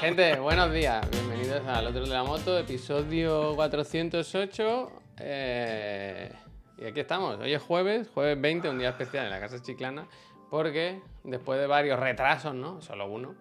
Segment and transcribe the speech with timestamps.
[0.00, 1.06] Gente, buenos días.
[1.10, 4.92] Bienvenidos al otro de la moto, episodio 408.
[5.18, 6.32] Eh,
[6.78, 7.38] y aquí estamos.
[7.38, 10.08] Hoy es jueves, jueves 20, un día especial en la Casa Chiclana,
[10.48, 12.80] porque después de varios retrasos, ¿no?
[12.80, 13.34] Solo uno.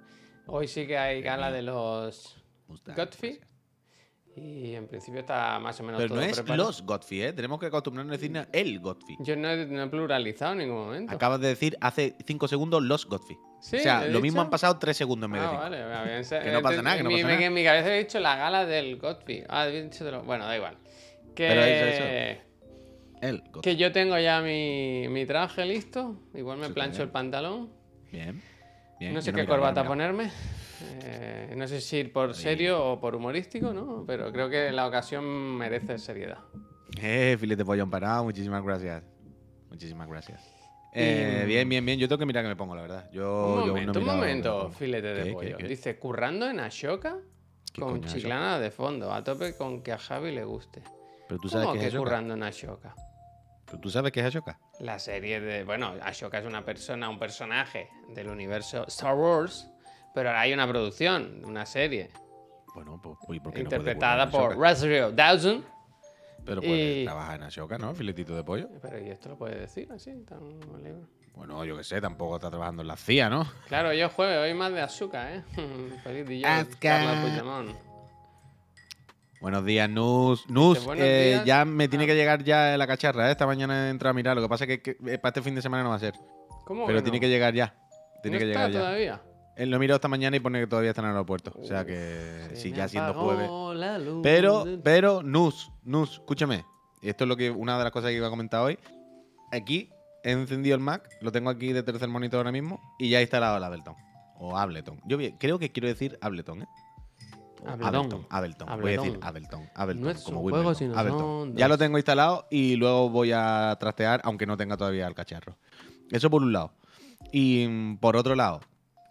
[0.47, 3.39] Hoy sí que hay gala de los Godfrey.
[4.35, 6.67] Y en principio está más o menos Pero todo no es preparado.
[6.67, 7.33] los Godfrey, ¿eh?
[7.33, 9.17] Tenemos que acostumbrarnos a decir el Godfrey.
[9.19, 11.13] Yo no he, no he pluralizado en ningún momento.
[11.13, 13.37] Acabas de decir hace 5 segundos los Godfrey.
[13.59, 15.61] Sí, o sea, ¿lo mismo han pasado 3 segundos en vez de Ah, cinco.
[15.63, 17.45] vale, ense- Que no pasa nada, que no en mi- pasa nada.
[17.47, 19.43] En mi cabeza he dicho la gala del Godfrey.
[19.49, 20.77] Ah, he dicho de lo- Bueno, da igual.
[21.35, 22.03] Que, Pero eso,
[23.21, 23.61] El Godfrey.
[23.61, 26.15] que yo tengo ya mi, mi traje listo.
[26.33, 27.69] Igual me Sí, plancho el pantalón.
[28.11, 28.41] Bien.
[28.99, 30.31] Bien, no sé qué corbata ponerme.
[31.03, 34.03] Eh, no sé si ir por serio o por humorístico, ¿no?
[34.07, 35.23] Pero creo que la ocasión
[35.57, 36.39] merece seriedad.
[37.01, 39.03] Eh, filete pollón parado, muchísimas gracias.
[39.69, 40.41] Muchísimas gracias.
[40.93, 41.99] Eh, Y- Bien, bien, bien.
[41.99, 43.09] Yo tengo que mirar que me pongo, la verdad.
[43.11, 45.57] Yo, un yo momento, un momento, filete de ¿Qué, pollo.
[45.57, 45.69] qué, qué?
[45.69, 47.17] Dice, currando en Ashoka
[47.71, 48.07] ¿Qué con Ashoka?
[48.13, 50.81] chiclana de fondo, a tope con que a Javi le guste.
[51.27, 52.95] Pero tú sabes ¿Cómo qué que es currando en Ashoka?
[53.67, 54.59] Pero tú sabes qué es Ashoka.
[54.79, 55.63] La serie de.
[55.63, 59.69] Bueno, Ashoka es una persona, un personaje del universo Star Wars,
[60.13, 62.09] pero ahora hay una producción, una serie,
[62.75, 64.55] Bueno, pues, uy, ¿por qué interpretada por?
[64.55, 65.65] Rosario Dawson.
[66.45, 67.93] Pero puede y- trabajar en Ashoka, ¿no?
[67.93, 68.69] Filetito de pollo.
[68.81, 70.11] Pero ¿y esto lo puede decir así?
[70.27, 70.39] Tan?
[71.35, 73.45] Bueno, yo qué sé, tampoco está trabajando en la CIA, ¿no?
[73.67, 75.43] Claro, yo jueves, hoy más de azúcar, ¿eh?
[76.03, 76.65] Feliz día.
[79.41, 80.49] Buenos días, Nus.
[80.49, 81.45] Nus, eh, días.
[81.45, 82.07] ya me tiene Ah.
[82.07, 83.31] que llegar ya la cacharra, ¿eh?
[83.31, 84.35] Esta mañana he entrado a mirar.
[84.35, 85.99] Lo que pasa es que, que, eh, para este fin de semana no va a
[85.99, 86.13] ser.
[86.65, 87.21] ¿Cómo Pero que tiene no?
[87.21, 87.73] que llegar ya.
[88.21, 89.21] Tiene ¿No que está llegar ya.
[89.59, 91.51] Él lo miró esta mañana y pone que todavía está en el aeropuerto.
[91.61, 93.49] O sea que sí, ya siendo jueves.
[94.23, 96.63] Pero, pero, Nus, Nus, escúchame.
[97.01, 98.79] Y esto es lo que una de las cosas que iba a comentar hoy.
[99.51, 99.89] Aquí
[100.23, 103.21] he encendido el Mac, lo tengo aquí de tercer monitor ahora mismo y ya he
[103.21, 103.95] instalado el Ableton.
[104.37, 105.01] O Ableton.
[105.05, 106.67] Yo creo que quiero decir Ableton, ¿eh?
[107.65, 108.25] Ableton.
[108.29, 108.69] Ableton.
[108.69, 108.81] Ableton.
[108.81, 109.69] Voy a decir Ableton.
[109.75, 110.03] Ableton.
[110.03, 111.57] No es como un juego, sino Ableton.
[111.57, 115.57] Ya lo tengo instalado y luego voy a trastear, aunque no tenga todavía el cacharro.
[116.09, 116.71] Eso por un lado.
[117.33, 118.61] Y mm, por otro lado,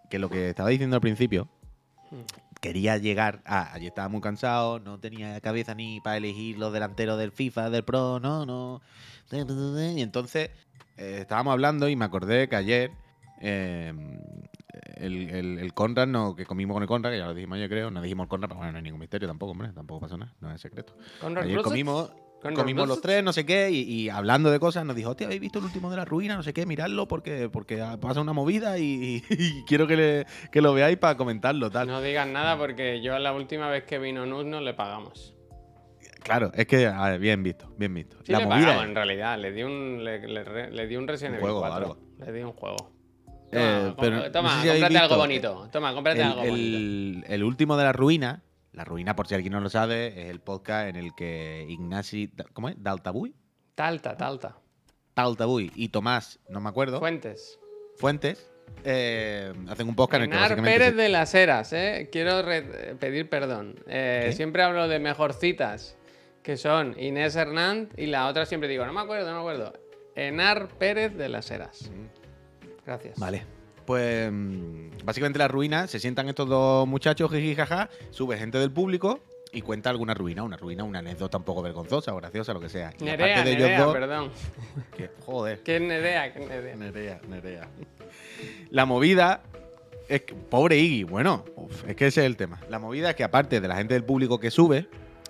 [0.08, 1.48] que lo que estaba diciendo al principio,
[2.10, 2.22] Hmm.
[2.60, 3.74] quería llegar a.
[3.74, 7.84] Ayer estaba muy cansado, no tenía cabeza ni para elegir los delanteros del FIFA, del
[7.84, 8.80] Pro, no, no.
[9.30, 10.50] Y entonces
[10.97, 12.91] eh, estábamos hablando y me acordé que ayer
[13.42, 13.92] eh,
[14.97, 17.68] el, el, el Conrad, no, que comimos con el Conrad, que ya lo dijimos ayer,
[17.68, 20.16] creo, no dijimos el Conrad, pero bueno, no hay ningún misterio tampoco, hombre, tampoco pasó
[20.16, 20.94] nada, no es secreto.
[21.20, 22.10] ¿Con Ayer comimos,
[22.54, 25.41] comimos los tres, no sé qué, y, y hablando de cosas nos dijo, hostia, ¿habéis
[25.41, 26.37] visto el último de la ruina?
[26.37, 30.60] No sé qué, miradlo porque, porque pasa una movida y, y quiero que, le- que
[30.62, 31.87] lo veáis para comentarlo, tal.
[31.88, 35.34] No digas nada porque yo la última vez que vino Nuz no le pagamos.
[36.22, 38.19] Claro, es que, a ver, bien visto, bien visto.
[38.25, 40.97] Sí la le movida pagamos es- en realidad, le di un, le, le le di
[40.97, 41.77] un Resident Evil juego, 4.
[41.77, 41.98] algo.
[42.19, 42.77] Le di un juego.
[43.50, 45.69] Toma, Eh, com- pero no toma, sé si habéis cómprate algo bonito.
[45.72, 46.54] Toma, cómprate el, algo bonito.
[46.78, 48.43] el- el último de la ruina,
[48.78, 52.33] la ruina, por si alguien no lo sabe, es el podcast en el que Ignasi,
[52.55, 52.77] ¿cómo es?
[52.83, 53.34] Daltabuy,
[53.75, 54.56] Talta, talta.
[55.15, 57.59] Daltabuy y Tomás, no me acuerdo, Fuentes.
[57.97, 58.50] Fuentes,
[58.84, 62.09] eh, hacen un podcast en el que Enar Pérez se- de las Heras, ¿eh?
[62.12, 63.75] Quiero re- pedir perdón.
[63.89, 65.97] Eh, siempre hablo de mejorcitas,
[66.43, 69.72] que son Inés Hernández y la otra siempre digo, no me acuerdo, no me acuerdo.
[70.15, 71.91] Enar Pérez de las Heras.
[72.87, 73.19] Gracias.
[73.19, 73.45] Vale.
[73.88, 78.71] Pues mm, básicamente la ruina, se sientan estos dos muchachos, jiji, jaja, sube gente del
[78.71, 82.60] público y cuenta alguna ruina, una ruina, una anécdota un poco vergonzosa o graciosa, lo
[82.60, 82.93] que sea.
[83.00, 84.31] Y Nerea, aparte de Nerea, ellos dos, perdón.
[84.94, 86.34] que- joder, ¿Qué es Nerea?
[86.34, 86.77] ¿Qué es Nerea?
[86.77, 87.69] Nerea, Nerea.
[88.71, 89.41] La movida
[90.06, 92.60] es que, pobre Iggy, bueno, uf, es que ese es el tema.
[92.69, 94.87] La movida es que aparte de la gente del público que sube,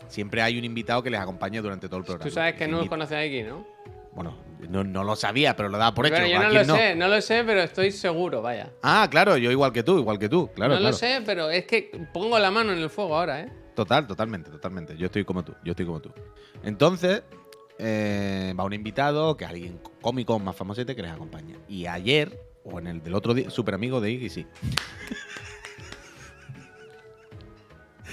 [0.08, 2.28] siempre hay un invitado que les acompaña durante todo el programa.
[2.28, 3.64] Tú sabes que no invitado- conoce a Iki, ¿no?
[4.12, 4.36] Bueno,
[4.68, 6.16] no, no lo sabía, pero lo daba por hecho.
[6.16, 8.72] Bueno, yo ¿A no lo sé, no lo sé, pero estoy seguro, vaya.
[8.82, 10.74] Ah, claro, yo igual que tú, igual que tú, claro.
[10.74, 10.92] no claro.
[10.92, 13.52] lo sé, pero es que pongo la mano en el fuego ahora, ¿eh?
[13.74, 14.96] Total, totalmente, totalmente.
[14.96, 16.10] Yo estoy como tú, yo estoy como tú.
[16.64, 17.22] Entonces,
[17.78, 21.56] eh, va un invitado, que es alguien cómico más famosete que les acompaña.
[21.68, 24.46] Y ayer, o en el del otro día, super amigo de Iggy, sí.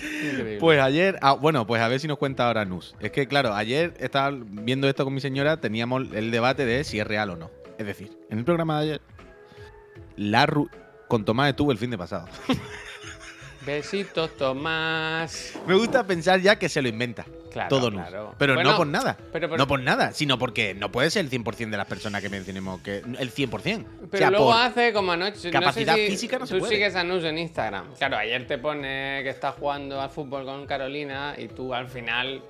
[0.04, 0.58] Increíble.
[0.60, 2.96] Pues ayer, ah, bueno, pues a ver si nos cuenta ahora Nus.
[3.00, 7.00] Es que, claro, ayer estaba viendo esto con mi señora, teníamos el debate de si
[7.00, 7.52] es real o no.
[7.78, 9.02] Es decir, en el programa de ayer,
[10.18, 10.70] la ru-
[11.08, 12.28] con Tomás estuvo el fin de pasado.
[13.66, 15.54] Besitos, Tomás.
[15.68, 17.26] Me gusta pensar ya que se lo inventa.
[17.52, 18.02] Claro, todo Nus.
[18.02, 18.36] claro.
[18.38, 19.18] Pero Bueno, no por nada.
[19.32, 22.22] pero por- No por nada, sino porque no puede ser el 100% de las personas
[22.22, 23.86] que mencionemos que el 100%.
[24.12, 25.52] Pero o sea, luego hace como anoche.
[25.52, 26.74] capacidad no sé si física no se Tú puede.
[26.74, 27.94] sigues a Nus en Instagram.
[27.98, 32.42] Claro, ayer te pone que estás jugando al fútbol con Carolina y tú al final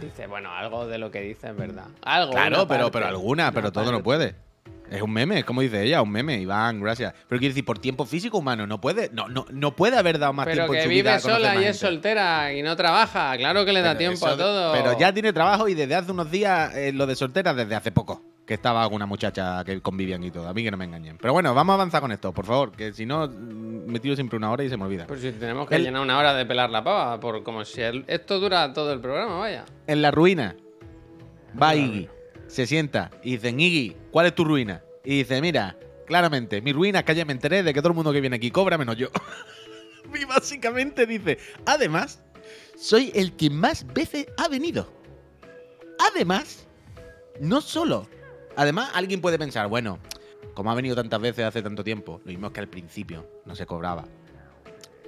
[0.00, 1.88] dices, bueno, algo de lo que dices es verdad.
[2.02, 2.32] Algo.
[2.32, 4.34] Claro, pero, parte, pero alguna, pero todo no puede.
[4.90, 7.12] Es un meme, como dice ella, un meme, Iván, gracias.
[7.28, 10.32] Pero quiero decir, por tiempo físico humano, no puede, no, no, no puede haber dado
[10.32, 13.36] más Pero tiempo en que su vive vida sola y es soltera y no trabaja.
[13.36, 14.72] Claro que le da Pero tiempo eso a todo.
[14.72, 17.90] Pero ya tiene trabajo y desde hace unos días eh, lo de soltera desde hace
[17.90, 18.22] poco.
[18.46, 20.46] Que estaba con una muchacha que convivían y todo.
[20.48, 21.18] A mí que no me engañen.
[21.20, 22.70] Pero bueno, vamos a avanzar con esto, por favor.
[22.70, 25.04] Que si no, mm, me tiro siempre una hora y se me olvida.
[25.08, 27.80] Pues si tenemos que El- llenar una hora de pelar la pava, por como si
[27.82, 29.64] el- esto dura todo el programa, vaya.
[29.88, 30.54] En la ruina
[31.60, 32.08] va Iggy,
[32.56, 34.82] se sienta y dicen, Iggy, ¿cuál es tu ruina?
[35.04, 37.94] Y dice, mira, claramente, mi ruina es que ayer me enteré de que todo el
[37.94, 39.08] mundo que viene aquí cobra menos yo.
[40.18, 41.36] y básicamente dice,
[41.66, 42.22] además,
[42.74, 44.90] soy el que más veces ha venido.
[46.10, 46.66] Además,
[47.40, 48.08] no solo.
[48.56, 49.98] Además, alguien puede pensar, bueno,
[50.54, 53.54] como ha venido tantas veces hace tanto tiempo, lo mismo es que al principio no
[53.54, 54.06] se cobraba.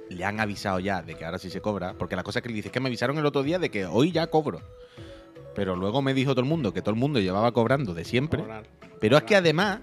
[0.09, 2.55] Le han avisado ya de que ahora sí se cobra, porque la cosa que le
[2.55, 4.61] dice es que me avisaron el otro día de que hoy ya cobro.
[5.59, 8.39] Pero luego me dijo todo el mundo que todo el mundo llevaba cobrando de siempre.
[8.43, 8.63] Cobrar.
[9.01, 9.81] Pero es que además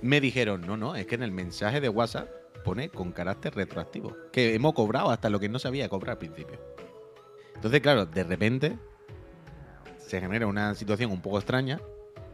[0.00, 2.30] me dijeron, no, no, es que en el mensaje de WhatsApp
[2.64, 4.16] pone con carácter retroactivo.
[4.32, 6.58] Que hemos cobrado hasta lo que no sabía cobrar al principio.
[7.56, 8.78] Entonces, claro, de repente
[9.98, 11.78] se genera una situación un poco extraña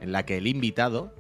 [0.01, 1.13] en la que el invitado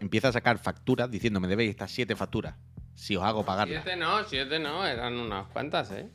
[0.00, 2.56] empieza a sacar facturas diciendo me debéis estas siete facturas
[2.96, 3.84] si os hago pagarlas.
[3.84, 6.10] Siete no, siete no, eran unas cuantas, ¿eh?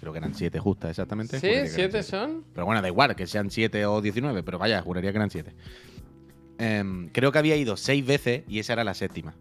[0.00, 1.40] Creo que eran siete justas exactamente.
[1.40, 2.44] Sí, siete son.
[2.54, 5.54] Pero bueno, da igual que sean 7 o 19, pero vaya, juraría que eran 7.
[7.12, 9.34] creo que había ido 6 veces y esa era la séptima.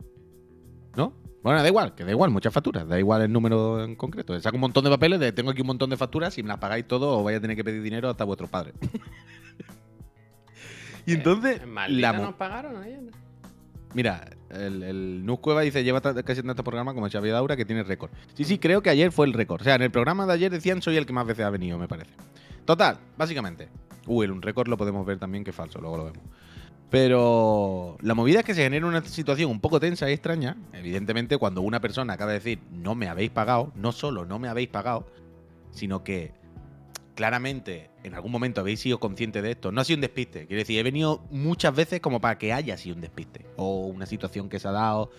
[0.95, 1.13] ¿No?
[1.43, 4.39] Bueno, da igual, que da igual, muchas facturas, da igual el número en concreto.
[4.41, 6.57] Saco un montón de papeles de tengo aquí un montón de facturas, si me las
[6.57, 8.73] pagáis todo os vais a tener que pedir dinero hasta vuestros padres.
[11.05, 13.01] y entonces, ¿En Maldita la nos pagaron ayer?
[13.93, 17.83] Mira, el, el Nus Cueva dice, lleva casi tanto programa como Xavi Daura que tiene
[17.83, 18.11] récord.
[18.33, 19.61] Sí, sí, creo que ayer fue el récord.
[19.61, 21.77] O sea, en el programa de ayer decían soy el que más veces ha venido,
[21.77, 22.11] me parece.
[22.65, 23.69] Total, básicamente.
[24.05, 26.23] Uy, el un récord lo podemos ver también que es falso, luego lo vemos.
[26.89, 30.55] Pero la movida es que se genera una situación un poco tensa y extraña.
[30.71, 34.47] Evidentemente, cuando una persona acaba de decir no me habéis pagado, no solo no me
[34.47, 35.05] habéis pagado,
[35.71, 36.31] sino que
[37.17, 39.71] claramente en algún momento habéis sido conscientes de esto.
[39.73, 40.45] No ha sido un despiste.
[40.45, 43.45] Quiero decir, he venido muchas veces como para que haya sido un despiste.
[43.57, 45.09] O una situación que se ha dado.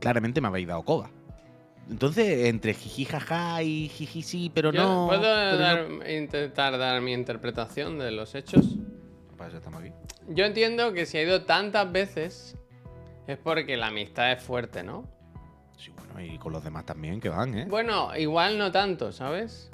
[0.00, 1.10] Claramente me habéis dado coba.
[1.88, 5.06] Entonces, entre jiji jaja y jiji sí, pero Yo no.
[5.06, 8.76] ¿Puedo pero dar- no- intentar dar mi interpretación de los hechos?
[9.36, 9.92] Para eso estamos aquí.
[10.28, 12.56] Yo entiendo que si ha ido tantas veces
[13.28, 15.04] es porque la amistad es fuerte, ¿no?
[15.76, 17.66] Sí, bueno, y con los demás también que van, ¿eh?
[17.68, 19.70] Bueno, igual no tanto, ¿sabes?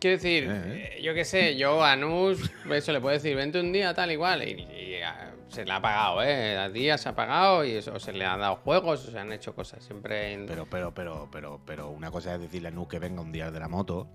[0.00, 3.60] Quiero decir, Eh, eh, yo qué sé, yo a Nus, eso le puedo decir, vente
[3.60, 6.56] un día tal igual, y, y, ah, se le ha pagado, ¿eh?
[6.58, 9.18] A día se ha pagado y eso, o se le han dado juegos, o se
[9.18, 10.32] han hecho cosas, siempre...
[10.32, 13.32] en- Pero, pero, pero, pero, pero una cosa es decirle a Nu que venga un
[13.32, 14.06] día de la moto,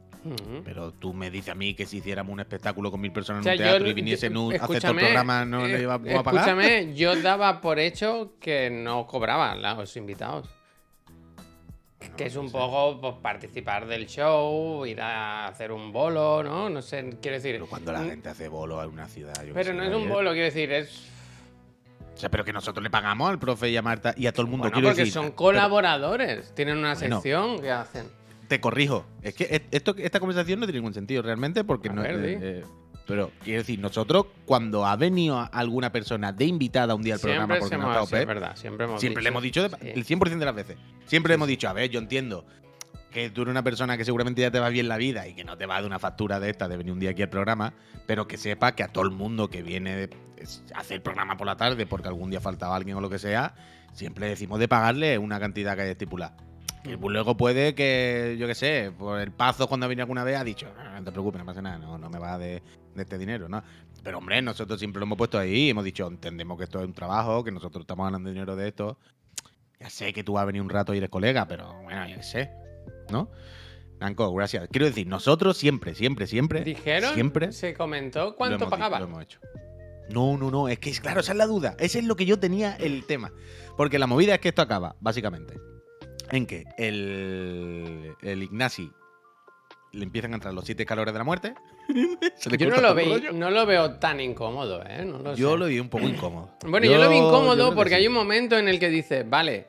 [0.64, 3.44] pero tú me dices a mí que si hiciéramos un espectáculo con mil personas O
[3.44, 5.66] sea, en un yo- teatro y viniese yo- Nu a hacer todo el programa, no
[5.66, 6.48] le eh, iba a pagar.
[6.48, 10.48] Escúchame, yo daba por hecho que no cobraban los invitados.
[12.18, 16.70] Que es un poco pues, participar del show, ir a hacer un bolo, ¿no?
[16.70, 17.54] No sé, quiero decir.
[17.56, 19.34] Pero cuando la mm, gente hace bolo en una ciudad.
[19.46, 21.08] yo Pero sé, no es un bolo, quiero decir, es.
[22.14, 24.44] O sea, pero que nosotros le pagamos al profe y a Marta y a todo
[24.44, 24.64] el mundo.
[24.64, 28.08] Bueno, quiero porque decir, son pero colaboradores, tienen una sección que hacen.
[28.48, 29.06] Te corrijo.
[29.22, 32.02] Es que es- esto, esta conversación no tiene ningún sentido realmente porque A no.
[32.02, 32.64] ver, eh, eh,
[33.08, 37.58] pero quiero decir, nosotros, cuando ha venido alguna persona de invitada un día al programa
[37.60, 39.92] porque no ha estado sí, es verdad, siempre hemos Siempre le hemos dicho de- sí.
[39.96, 40.78] el 100% de las veces.
[41.06, 42.46] Siempre le hemos dicho, a ver, yo entiendo
[43.12, 45.44] que tú eres una persona que seguramente ya te va bien la vida y que
[45.44, 47.74] no te va de una factura de esta de venir un día aquí al programa,
[48.08, 50.10] pero que sepa que a todo el mundo que viene
[50.74, 53.20] a hacer el programa por la tarde porque algún día faltaba alguien o lo que
[53.20, 53.54] sea,
[53.94, 56.38] siempre decimos de pagarle una cantidad que haya estipulada.
[56.84, 60.38] Que luego puede que, yo qué sé, por el pazo cuando ha venido alguna vez
[60.38, 62.62] ha dicho, "No, te preocupes, no pasa nada, no, no me va de,
[62.96, 63.64] de este dinero, ¿no?
[64.04, 66.94] Pero hombre, nosotros siempre lo hemos puesto ahí, hemos dicho, entendemos que esto es un
[66.94, 68.98] trabajo, que nosotros estamos ganando dinero de esto.
[69.80, 72.16] Ya sé que tú vas a venir un rato y eres colega, pero bueno, yo
[72.18, 72.52] qué sé,
[73.12, 73.30] ¿no?
[74.00, 74.68] Nanco, gracias.
[74.72, 77.14] Quiero decir, nosotros siempre, siempre, siempre, ¿Dijeron?
[77.14, 79.00] siempre ¿Se comentó cuánto pagaba?
[79.00, 79.40] lo hemos hecho.
[80.10, 81.76] No, no, no, es que claro, esa es la duda.
[81.80, 83.32] Ese es lo que yo tenía el tema.
[83.78, 85.54] Porque la movida es que esto acaba, básicamente,
[86.32, 88.92] en que el, el Ignasi
[89.94, 91.54] le empiezan a entrar los siete calores de la muerte.
[92.38, 92.94] Se le Yo no lo,
[93.34, 95.04] no lo veo tan incómodo, ¿eh?
[95.06, 95.58] No lo Yo sé.
[95.58, 96.50] lo vi un poco incómodo.
[96.66, 99.68] Bueno, yo, lo vi incómodo porque hay un momento en el que dice, vale,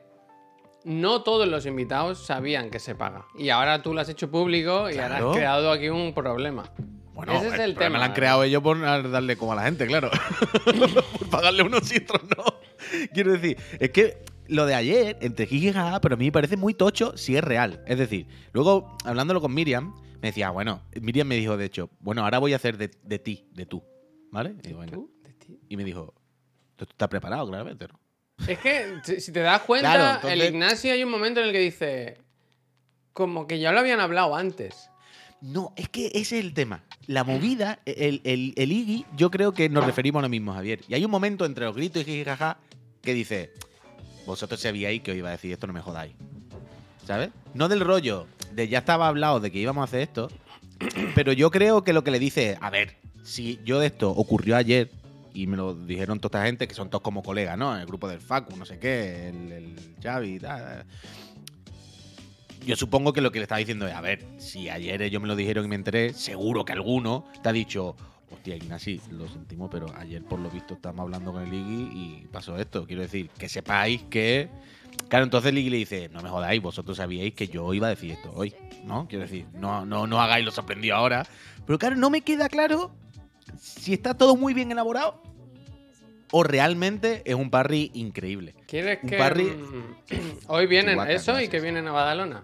[0.85, 3.25] no todos los invitados sabían que se paga.
[3.37, 6.71] Y ahora tú lo has hecho público y ahora has creado aquí un problema.
[7.13, 7.99] Bueno, Ese es el tema.
[7.99, 10.09] lo han creado ellos por darle como a la gente, claro.
[11.19, 12.43] por pagarle unos y otros no.
[13.13, 16.57] Quiero decir, es que lo de ayer, entre jiji jaja, pero a mí me parece
[16.57, 17.83] muy tocho si es real.
[17.87, 22.23] Es decir, luego, hablándolo con Miriam, me decía, bueno, Miriam me dijo, de hecho, bueno,
[22.23, 23.83] ahora voy a hacer de, de ti, de tú.
[24.31, 24.55] ¿Vale?
[24.63, 24.91] Y.
[24.91, 25.11] ¿Tú?
[25.23, 25.59] ¿De ti?
[25.69, 26.13] Y me dijo,
[26.75, 27.99] tú estás preparado, claramente, ¿no?
[28.47, 31.51] Es que, si te das cuenta, Claro, entonces- el Ignacio hay un momento en el
[31.51, 32.17] que dice.
[33.13, 34.89] Como que ya lo habían hablado antes.
[35.39, 36.83] No, es que ese es el tema.
[37.05, 40.79] La movida, el, el, el Iggy, yo creo que nos referimos a lo mismo, Javier.
[40.87, 42.57] Y hay un momento entre los gritos y jijijaja
[43.03, 43.51] que dice,
[44.25, 46.13] vosotros sabíais que os iba a decir esto, no me jodáis.
[47.05, 47.29] ¿Sabes?
[47.53, 50.29] No del rollo de ya estaba hablado de que íbamos a hacer esto,
[51.15, 54.55] pero yo creo que lo que le dice es, a ver, si yo esto ocurrió
[54.55, 54.89] ayer
[55.33, 57.75] y me lo dijeron toda esta gente, que son todos como colegas, ¿no?
[57.77, 60.85] El grupo del Facu, no sé qué, el, el Xavi tal.
[62.65, 65.27] Yo supongo que lo que le estaba diciendo es, a ver, si ayer ellos me
[65.27, 67.95] lo dijeron y me enteré, seguro que alguno te ha dicho,
[68.33, 72.27] hostia, Ignasi, lo sentimos, pero ayer por lo visto estábamos hablando con el Iggy y
[72.31, 72.85] pasó esto.
[72.85, 74.49] Quiero decir, que sepáis que...
[75.09, 77.89] Claro, entonces el Iggy le dice, no me jodáis, vosotros sabíais que yo iba a
[77.91, 78.53] decir esto hoy,
[78.85, 79.07] ¿no?
[79.07, 81.25] Quiero decir, no, no, no hagáis lo sorprendido ahora.
[81.65, 82.91] Pero claro, no me queda claro
[83.59, 85.21] si está todo muy bien elaborado
[86.31, 88.55] o realmente es un parry increíble.
[88.67, 89.17] ¿Quieres Un que.
[89.19, 92.43] parry- mm, Hoy vienen eso y que vienen a Badalona.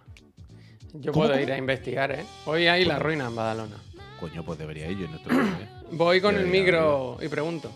[0.93, 1.41] Yo ¿Cómo, puedo cómo?
[1.43, 2.25] ir a investigar, ¿eh?
[2.45, 3.77] Hoy hay la ruina en Badalona.
[4.19, 5.69] Coño, pues debería ir yo en nuestro ¿eh?
[5.91, 7.71] Voy con el micro y pregunto.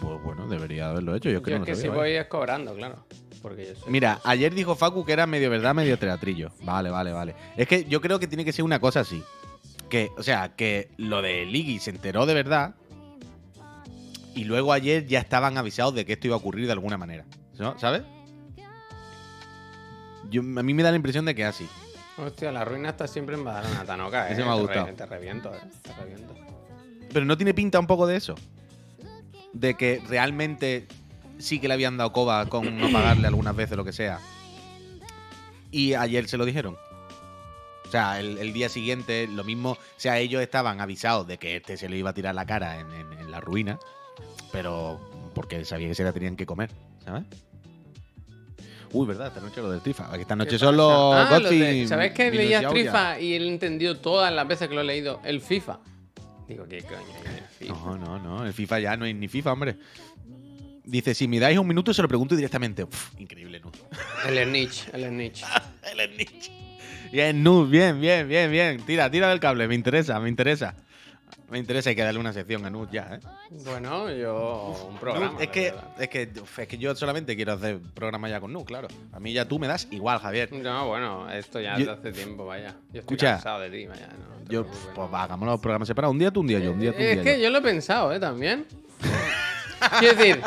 [0.00, 1.30] Pues bueno, debería haberlo hecho.
[1.30, 2.20] Yo no es que si sabía, voy vaya.
[2.22, 3.04] es cobrando, claro.
[3.42, 3.86] Porque yo.
[3.88, 6.50] Mira, ayer dijo Facu que era medio verdad, medio teatrillo.
[6.62, 7.34] Vale, vale, vale.
[7.56, 9.22] Es que yo creo que tiene que ser una cosa así.
[9.88, 12.74] Que, o sea, que lo de Ligi se enteró de verdad.
[14.34, 17.24] Y luego ayer ya estaban avisados de que esto iba a ocurrir de alguna manera.
[17.58, 17.78] ¿no?
[17.78, 18.02] ¿Sabes?
[20.28, 21.68] Yo, a mí me da la impresión de que es así.
[22.18, 24.32] Hostia, la ruina está siempre en Badalona, Tanoca, ¿eh?
[24.32, 24.86] Ese me ha Te gustado.
[24.86, 25.60] re- Te reviento, ¿eh?
[25.82, 26.34] Te reviento.
[27.16, 28.34] Pero no tiene pinta un poco de eso.
[29.54, 30.86] De que realmente
[31.38, 34.18] sí que le habían dado coba con no pagarle algunas veces lo que sea.
[35.70, 36.76] Y ayer se lo dijeron.
[37.86, 39.70] O sea, el, el día siguiente, lo mismo.
[39.70, 42.80] O sea, ellos estaban avisados de que este se le iba a tirar la cara
[42.80, 43.78] en, en- en la ruina.
[44.52, 45.00] Pero
[45.34, 46.68] porque sabía que se la tenían que comer,
[47.02, 47.24] ¿sabes?
[48.92, 50.14] Uy, verdad, esta noche lo del Trifa.
[50.14, 51.14] Esta ¿Qué noche son los.
[51.14, 52.30] Ah, de- ¿Sabes que
[52.60, 52.68] Yauria.
[52.70, 55.18] Trifa y él entendió todas las veces que lo he leído?
[55.24, 55.78] El FIFA.
[56.48, 57.00] Digo, ¿qué coño?
[57.58, 57.74] FIFA?
[57.74, 58.46] No, no, no.
[58.46, 59.76] El FIFA ya no es ni FIFA, hombre.
[60.84, 62.84] Dice, si me dais un minuto se lo pregunto directamente.
[62.84, 63.72] Uf, increíble, ¿no?
[64.28, 65.44] El Snitch, el Snitch.
[65.92, 66.50] El Snitch.
[67.12, 68.80] Bien, Nu, bien, bien, bien, bien.
[68.86, 70.76] Tira, tira del cable, me interesa, me interesa.
[71.48, 73.20] Me interesa, hay que darle una sección a Nut ya, ¿eh?
[73.64, 74.88] Bueno, yo.
[74.90, 75.32] Un programa.
[75.32, 76.22] Nut, es, que, es, que,
[76.58, 78.88] es que yo solamente quiero hacer programa ya con Nut, claro.
[79.12, 80.52] A mí ya tú me das igual, Javier.
[80.52, 82.70] No, bueno, esto ya Yo- hace tiempo, vaya.
[82.70, 84.08] Yo estoy Escucha, cansado de ti, vaya.
[84.08, 85.08] No, Yo, pues no.
[85.10, 86.12] va, hagamos los programas separados.
[86.12, 87.44] Un día tú, un día yo, un día tú, un Es que yo.
[87.44, 88.18] yo lo he pensado, ¿eh?
[88.18, 88.66] También.
[90.00, 90.40] Quiero decir,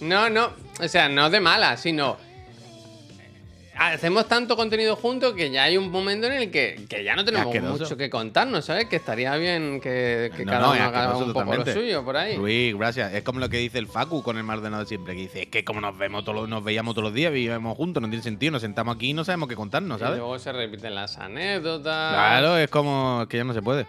[0.00, 2.16] no, no, o sea, no de mala, sino.
[3.82, 7.24] Hacemos tanto contenido juntos que ya hay un momento en el que, que ya no
[7.24, 7.82] tenemos asqueroso.
[7.84, 8.84] mucho que contarnos, ¿sabes?
[8.90, 11.72] Que estaría bien que, que No, cada no, uno haga asqueroso un poco lo totalmente.
[11.72, 12.36] suyo por ahí.
[12.36, 13.14] Luis, gracias.
[13.14, 15.42] Es como lo que dice el Facu con el más ordenado de siempre, que dice,
[15.44, 18.08] es que como nos vemos todos los- nos veíamos todos los días, vivimos juntos, no
[18.10, 20.18] tiene sentido, nos sentamos aquí y no sabemos qué contarnos, Y ¿sabes?
[20.18, 22.12] luego se repiten las anécdotas.
[22.12, 23.86] Claro, es como que ya no se puede.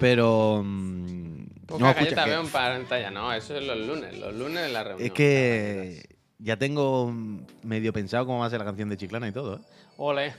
[0.00, 0.62] Pero.
[0.64, 4.34] mm, Poca no, escucha, galleta que- veo en pantalla, no, eso es los lunes, los
[4.34, 5.06] lunes de la reunión.
[5.06, 6.13] es que
[6.44, 7.10] ya tengo
[7.62, 9.56] medio pensado cómo va a ser la canción de Chiclana y todo.
[9.56, 9.60] ¿eh?
[9.96, 10.34] Ole.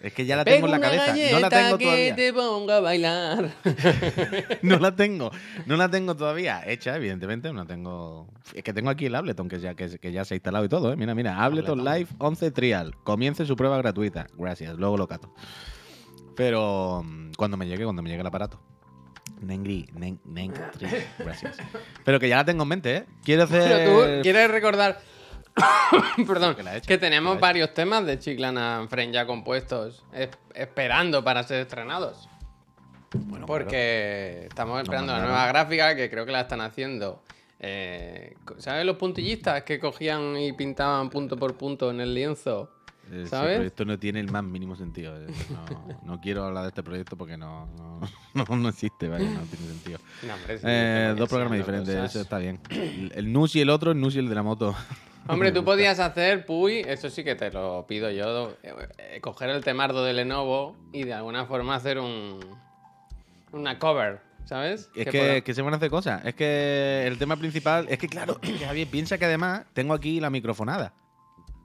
[0.00, 1.16] Es que ya la tengo en la cabeza.
[1.32, 2.14] No la tengo que todavía.
[2.14, 3.50] te ponga a bailar.
[4.62, 5.30] No la tengo.
[5.66, 7.52] No la tengo todavía hecha, evidentemente.
[7.52, 8.28] No tengo.
[8.54, 10.68] Es que tengo aquí el Ableton, que ya, que, que ya se ha instalado y
[10.68, 10.92] todo.
[10.92, 10.96] ¿eh?
[10.96, 11.42] Mira, mira.
[11.42, 11.98] Ableton Ableton.
[11.98, 12.94] Live 11 Trial.
[13.02, 14.26] Comience su prueba gratuita.
[14.36, 14.76] Gracias.
[14.76, 15.34] Luego lo cato.
[16.36, 18.60] Pero mm, cuando me llegue, cuando me llegue el aparato.
[19.40, 20.88] Nengri, nen, nen, tri,
[21.18, 21.56] gracias.
[22.04, 23.04] Pero que ya la tengo en mente, ¿eh?
[23.24, 23.62] Quiero hacer.
[23.62, 25.00] Pero tú quieres recordar.
[26.26, 32.28] Perdón, Que tenemos varios temas de Chiclana Friend ya compuestos, es- esperando para ser estrenados.
[33.14, 37.22] Bueno, Porque estamos esperando la nueva gráfica que creo que la están haciendo.
[37.60, 42.70] eh, ¿Sabes los puntillistas que cogían y pintaban punto por punto en el lienzo?
[43.10, 43.56] Eh, Ese ¿sabes?
[43.56, 45.16] proyecto no tiene el más mínimo sentido.
[45.16, 45.26] eh.
[45.50, 48.00] No, no quiero hablar de este proyecto porque no, no,
[48.48, 49.98] no, no existe, vaya, no tiene sentido.
[50.26, 52.10] No, hombre, sí, Eh, dos programas diferentes, cosas.
[52.10, 52.60] eso está bien.
[52.70, 54.74] El, el Nus y el otro, el Nus y el de la moto.
[55.30, 59.62] Hombre, tú podías hacer, Puy, eso sí que te lo pido yo, eh, coger el
[59.62, 62.40] temardo de Lenovo y de alguna forma hacer un
[63.52, 64.88] una cover, ¿sabes?
[64.94, 66.24] Es Que se van a hacer cosas.
[66.24, 67.86] Es que el tema principal.
[67.90, 70.94] Es que, claro, que Javier, piensa que además tengo aquí la microfonada.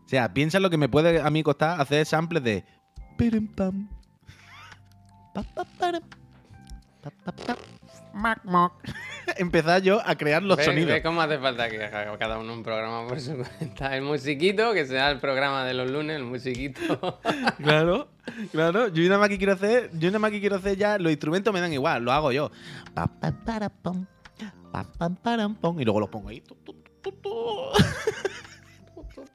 [0.05, 2.63] O sea, piensa lo que me puede a mí costar hacer samples de.
[3.55, 3.89] pam.
[9.37, 10.91] Empezar yo a crear los ve, sonidos.
[10.91, 13.95] ve cómo hace falta que haga cada uno un programa por su cuenta.
[13.95, 17.19] El musiquito, que sea el programa de los lunes, el musiquito.
[17.63, 18.09] Claro,
[18.51, 18.87] claro.
[18.89, 21.53] Yo nada más que quiero hacer, yo nada más que quiero hacer ya, los instrumentos
[21.53, 22.51] me dan igual, lo hago yo.
[25.79, 26.43] Y luego los pongo ahí.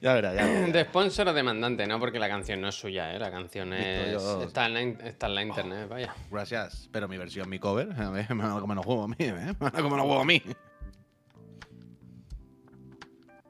[0.00, 0.72] Ya verás, ya verás.
[0.74, 1.98] De sponsor o demandante, ¿no?
[1.98, 3.18] Porque la canción no es suya, ¿eh?
[3.18, 4.22] La canción es...
[4.42, 6.14] Está, en la, in- está en la internet, vaya.
[6.30, 6.90] Gracias.
[6.92, 9.16] Pero mi versión, mi cover, a ver, me van a comer los huevos a mí,
[9.20, 9.32] ¿eh?
[9.32, 10.42] Me van a comer los huevos a mí.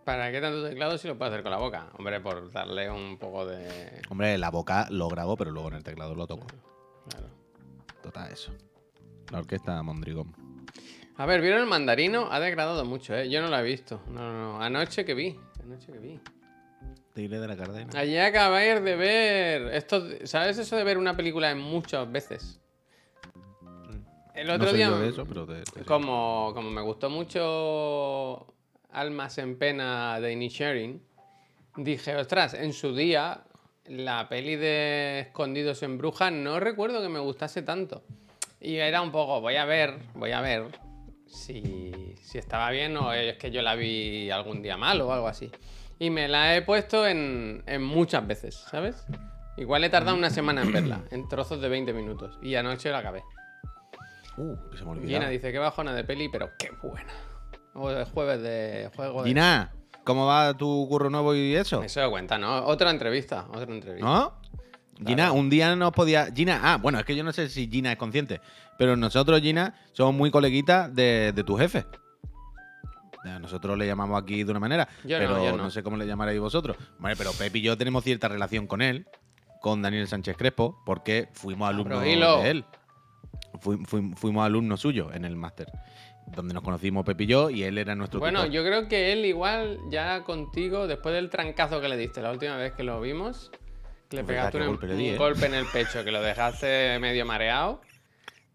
[0.04, 1.88] ¿Para qué tanto teclado si lo puedo hacer con la boca?
[1.99, 4.00] Hombre, por darle un poco de...
[4.08, 6.46] Hombre, la boca lo grabo, pero luego en el teclado lo toco.
[7.11, 7.26] Claro.
[8.04, 8.52] Total, eso.
[9.32, 10.32] La orquesta Mondrigón.
[11.18, 12.28] A ver, ¿vieron el mandarino?
[12.30, 13.28] Ha degradado mucho, ¿eh?
[13.30, 14.02] Yo no lo he visto.
[14.08, 14.62] No, no, no.
[14.62, 15.35] Anoche que vi.
[15.62, 16.20] Anoche que vi.
[17.14, 17.90] Tigre de la Cardena.
[17.99, 19.62] Allí acabáis de ver.
[19.75, 22.61] Esto, ¿Sabes eso de ver una película en muchas veces?
[24.35, 24.88] El otro no soy día.
[24.88, 28.46] yo de eso, pero te- te- Como, como me gustó mucho
[28.90, 31.02] Almas en Pena de Inisherin,
[31.76, 33.44] dije, ostras, en su día,
[33.87, 38.02] la peli de Escondidos en Brujas no recuerdo que me gustase tanto.
[38.61, 40.64] Y era un poco, voy a ver, voy a ver
[41.26, 45.28] si, si estaba bien o es que yo la vi algún día mal o algo
[45.28, 45.50] así.
[45.99, 49.06] Y me la he puesto en, en muchas veces, ¿sabes?
[49.56, 52.38] Igual he tardado una semana en verla, en trozos de 20 minutos.
[52.42, 53.23] Y anoche la acabé.
[54.37, 55.09] Uh, que se me olvidó.
[55.09, 57.12] Gina dice que bajona de peli, pero qué buena.
[57.75, 59.23] O de jueves de juego.
[59.23, 59.73] de- Gina,
[60.04, 61.83] ¿cómo va tu curro nuevo y eso?
[61.83, 62.66] Eso cuenta, ¿no?
[62.66, 64.06] Otra entrevista, otra entrevista.
[64.06, 64.35] ¿No?
[65.05, 66.26] Gina, un día nos podía.
[66.35, 68.41] Gina, ah, bueno, es que yo no sé si Gina es consciente,
[68.79, 71.85] pero nosotros, Gina, somos muy coleguitas de, de tu jefe.
[73.41, 75.69] Nosotros le llamamos aquí de una manera, Yo pero no.
[75.71, 76.76] sé cómo le llamaréis vosotros.
[77.00, 79.07] Vale, pero Pep y yo tenemos cierta relación con él,
[79.61, 82.65] con Daniel Sánchez Crespo, porque fuimos alumnos de él.
[83.61, 85.67] Fui- fui- fuimos alumnos suyos en el máster,
[86.37, 88.53] donde nos conocimos Pep y yo, y él era nuestro Bueno, tutor.
[88.55, 92.57] yo creo que él igual ya contigo, después del trancazo que le diste la última
[92.57, 93.50] vez que lo vimos,
[94.11, 95.17] le pegaste un, golpe le un di, ¿eh?
[95.17, 97.81] golpe en el pecho, que lo dejaste medio mareado.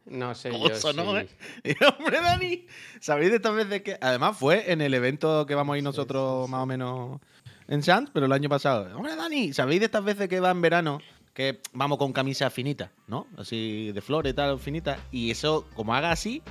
[0.06, 1.30] No sé ¿Cómo yo sonó, si- eh?
[1.80, 2.66] Y, Hombre, Dani,
[3.00, 3.98] ¿sabéis de estas veces que.?
[4.02, 7.20] Además, fue en el evento que vamos a ir nosotros más o menos
[7.68, 8.96] en Sanz, pero el año pasado.
[8.96, 11.00] Hombre, Dani, ¿sabéis de estas veces que va en verano?
[11.34, 13.28] Que vamos con camisas finitas, ¿no?
[13.38, 15.00] Así de flores y tal, finitas.
[15.12, 16.42] Y eso, como haga así,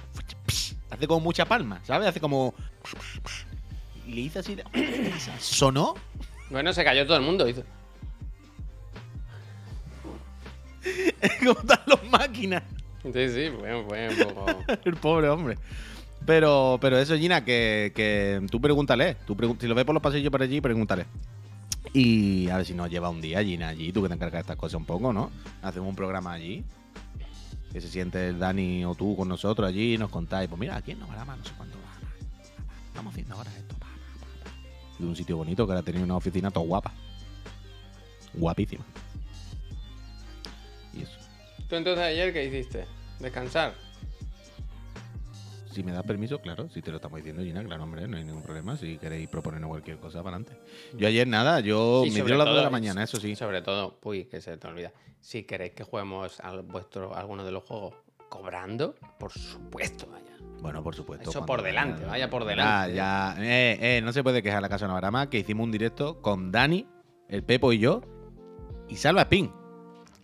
[0.91, 2.09] hace como mucha palma, ¿sabes?
[2.09, 2.55] Hace como.
[4.07, 4.57] Y le hice así.
[5.39, 5.95] ¿Sonó?
[6.49, 7.49] Bueno, se cayó todo el mundo.
[7.49, 7.63] hizo.
[11.41, 12.63] como están las máquinas.
[13.03, 14.65] Sí, sí, un poco.
[14.85, 15.59] El pobre hombre.
[16.27, 19.17] Pero, pero eso, Gina, que, que tú pregúntale.
[19.27, 21.07] Tú si lo ves por los pasillos por allí, pregúntale.
[21.95, 23.93] Y a ver si nos lleva un día, Gina, allí.
[23.93, 25.31] Tú que te encargas de estas cosas un poco, ¿no?
[25.63, 26.63] Hacemos un programa allí.
[27.73, 30.49] Que se siente el Dani o tú con nosotros allí y nos contáis.
[30.49, 32.09] Pues mira, aquí en Novarama, no sé cuánto va.
[32.87, 33.77] Estamos haciendo ahora esto.
[33.77, 34.51] pa, pa, pa, pa.
[34.99, 36.93] Y de un sitio bonito que ahora tenía una oficina todo guapa.
[38.35, 38.85] Guapísima.
[40.95, 41.19] Y eso.
[41.69, 42.87] ¿Tú entonces ayer qué hiciste?
[43.21, 43.75] ¿Descansar?
[45.73, 48.25] Si me das permiso, claro, si te lo estamos diciendo, Gina, claro, hombre, no hay
[48.25, 48.77] ningún problema.
[48.77, 50.61] Si queréis proponernos cualquier cosa, para adelante.
[50.97, 53.37] Yo ayer nada, yo me dieron las 2 de la mañana, eso sí.
[53.37, 54.93] Sobre todo, uy, que se te olvida.
[55.21, 57.95] Si queréis que juguemos vuestro, alguno de los juegos
[58.29, 60.25] cobrando, por supuesto, vaya.
[60.61, 61.31] Bueno, por supuesto.
[61.31, 62.95] Eso por delante, vaya por Ya, delante.
[62.95, 66.21] ya, eh, eh, no se puede quejar la casa de Navarama, que hicimos un directo
[66.21, 66.87] con Dani,
[67.29, 68.03] el Pepo y yo,
[68.89, 69.53] y Salva Spin,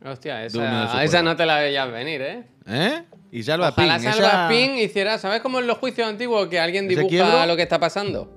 [0.07, 2.45] Hostia, esa, no te la veías venir, ¿eh?
[2.67, 3.05] ¿eh?
[3.33, 6.61] Y Salva Ojalá Spin, Salva esa- Spin hiciera, ¿sabes cómo en los juicios antiguos que
[6.61, 8.33] alguien ¿Ese dibuja lo que está pasando?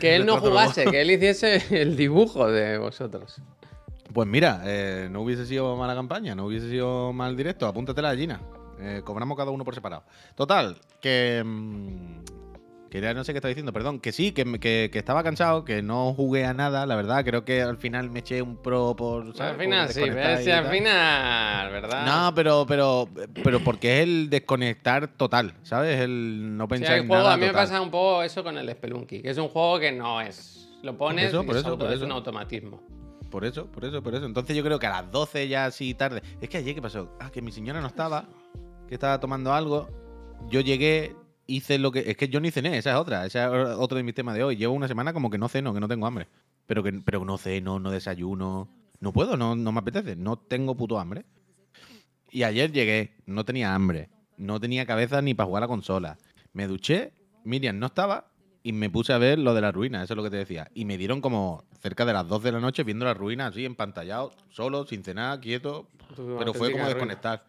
[0.00, 3.40] Que él no jugase, que él hiciese el dibujo de vosotros.
[4.12, 7.66] Pues mira, eh, no hubiese sido mala campaña, no hubiese sido mal directo.
[7.66, 8.40] Apúntatela, Gina.
[8.80, 10.02] Eh, cobramos cada uno por separado.
[10.34, 11.42] Total, que.
[11.44, 12.18] mm,
[12.92, 14.00] que ya no sé qué estaba diciendo, perdón.
[14.00, 17.24] Que sí, que, que- que estaba cansado, que no jugué a nada, la verdad.
[17.24, 19.34] Creo que al final me eché un pro por.
[19.34, 19.40] ¿sabes?
[19.40, 20.00] al Por final sí,
[20.44, 22.04] sí, al final, ¿verdad?
[22.04, 23.08] No, pero, pero,
[23.42, 26.00] pero porque es el desconectar total, ¿sabes?
[26.00, 27.34] El no Sí, pensar el en juego, nada.
[27.34, 27.62] a mí me total.
[27.64, 30.68] pasa un poco eso con el Spelunky, que es un juego que no es.
[30.82, 32.04] Lo pones eso, por es eso, auto- por es eso.
[32.04, 32.82] un automatismo.
[33.30, 34.26] Por eso, por eso, por eso.
[34.26, 36.22] Entonces yo creo que a las 12 ya así tarde.
[36.42, 37.16] Es que ayer, ¿qué pasó?
[37.18, 38.26] Ah, que mi señora no estaba,
[38.86, 39.88] que estaba tomando algo.
[40.50, 41.16] Yo llegué,
[41.56, 42.00] hice lo que.
[42.10, 43.26] Es que yo ni cené, esa es otra.
[43.26, 44.56] Esa es otro de mis temas de hoy.
[44.56, 46.28] Llevo una semana como que no ceno, que no tengo hambre.
[46.66, 48.68] Pero que pero no ceno, no desayuno.
[49.00, 50.16] No puedo, no, no me apetece.
[50.16, 51.24] No tengo puto hambre.
[52.30, 54.08] Y ayer llegué, no tenía hambre.
[54.36, 56.18] No tenía cabeza ni para jugar a la consola.
[56.52, 57.12] Me duché,
[57.44, 58.28] Miriam no estaba.
[58.64, 60.70] Y me puse a ver lo de la ruina, eso es lo que te decía.
[60.72, 63.64] Y me dieron como cerca de las 2 de la noche viendo la ruina así,
[63.64, 65.88] empantallado, solo, sin cenar, quieto.
[66.16, 67.44] Pero fue como desconectar.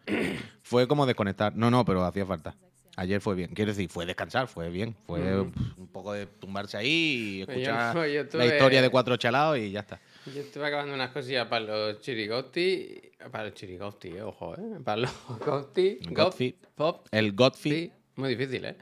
[0.62, 1.54] fue como desconectar.
[1.56, 2.56] No, no, pero hacía falta.
[2.96, 3.50] Ayer fue bien.
[3.54, 4.94] Quiero decir, fue descansar, fue bien.
[5.06, 5.52] Fue Mm.
[5.78, 9.72] un poco de tumbarse ahí y escuchar yo la tuve- historia de cuatro chalados y
[9.72, 10.00] ya está.
[10.26, 13.00] Yo estuve acabando unas cosillas para los chirigotti.
[13.32, 14.78] Para los chirigotti, eh, ojo, ¿eh?
[14.84, 15.10] Para los
[15.44, 15.98] gotti.
[16.10, 16.56] Godfrey.
[16.76, 17.06] Pop.
[17.10, 17.92] El Godfrey.
[18.16, 18.76] Muy difícil, ¿eh?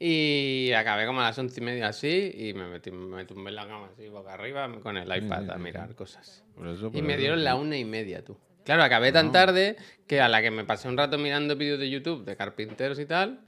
[0.00, 3.56] Y acabé como a las once y media así y me, metí, me tumbé en
[3.56, 6.44] la cama así, boca arriba, con el iPad a mirar cosas.
[6.54, 8.36] Por eso, Y me dieron la una y media, tú.
[8.68, 9.76] Claro, acabé tan tarde
[10.06, 13.06] que a la que me pasé un rato mirando vídeos de YouTube de carpinteros y
[13.06, 13.40] tal,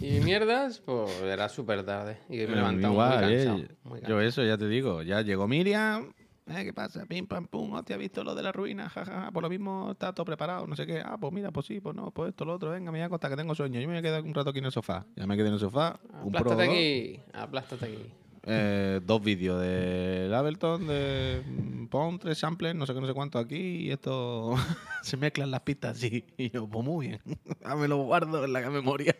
[0.00, 2.16] y mierdas, pues era súper tarde.
[2.30, 3.44] Y me igual, muy eh.
[3.44, 3.58] cansado.
[3.58, 4.20] Yo cansado.
[4.22, 5.02] eso, ya te digo.
[5.02, 6.14] Ya llegó Miriam.
[6.46, 7.04] Eh, ¿Qué pasa?
[7.04, 7.74] Pim, pam, pum.
[7.74, 8.88] Hostia, ¿has visto lo de la ruina?
[8.88, 9.30] Ja, ja, ja.
[9.30, 10.66] Por lo mismo está todo preparado.
[10.66, 11.02] No sé qué.
[11.04, 12.70] Ah, pues mira, pues sí, pues no, pues esto, lo otro.
[12.70, 13.78] Venga, me voy a acostar que tengo sueño.
[13.78, 15.04] Yo me voy a quedar un rato aquí en el sofá.
[15.16, 16.00] Ya me quedé en el sofá.
[16.22, 18.12] Un pro Aplástate dos, aquí, aplástate aquí.
[18.44, 21.42] Eh, dos vídeos de Ableton, de
[21.90, 23.56] pon tres samples, no sé qué, no sé cuánto aquí.
[23.56, 24.54] Y esto
[25.02, 26.24] se mezclan las pistas así.
[26.36, 27.20] Y yo, pues muy bien.
[27.64, 29.14] Ah, me lo guardo en la memoria.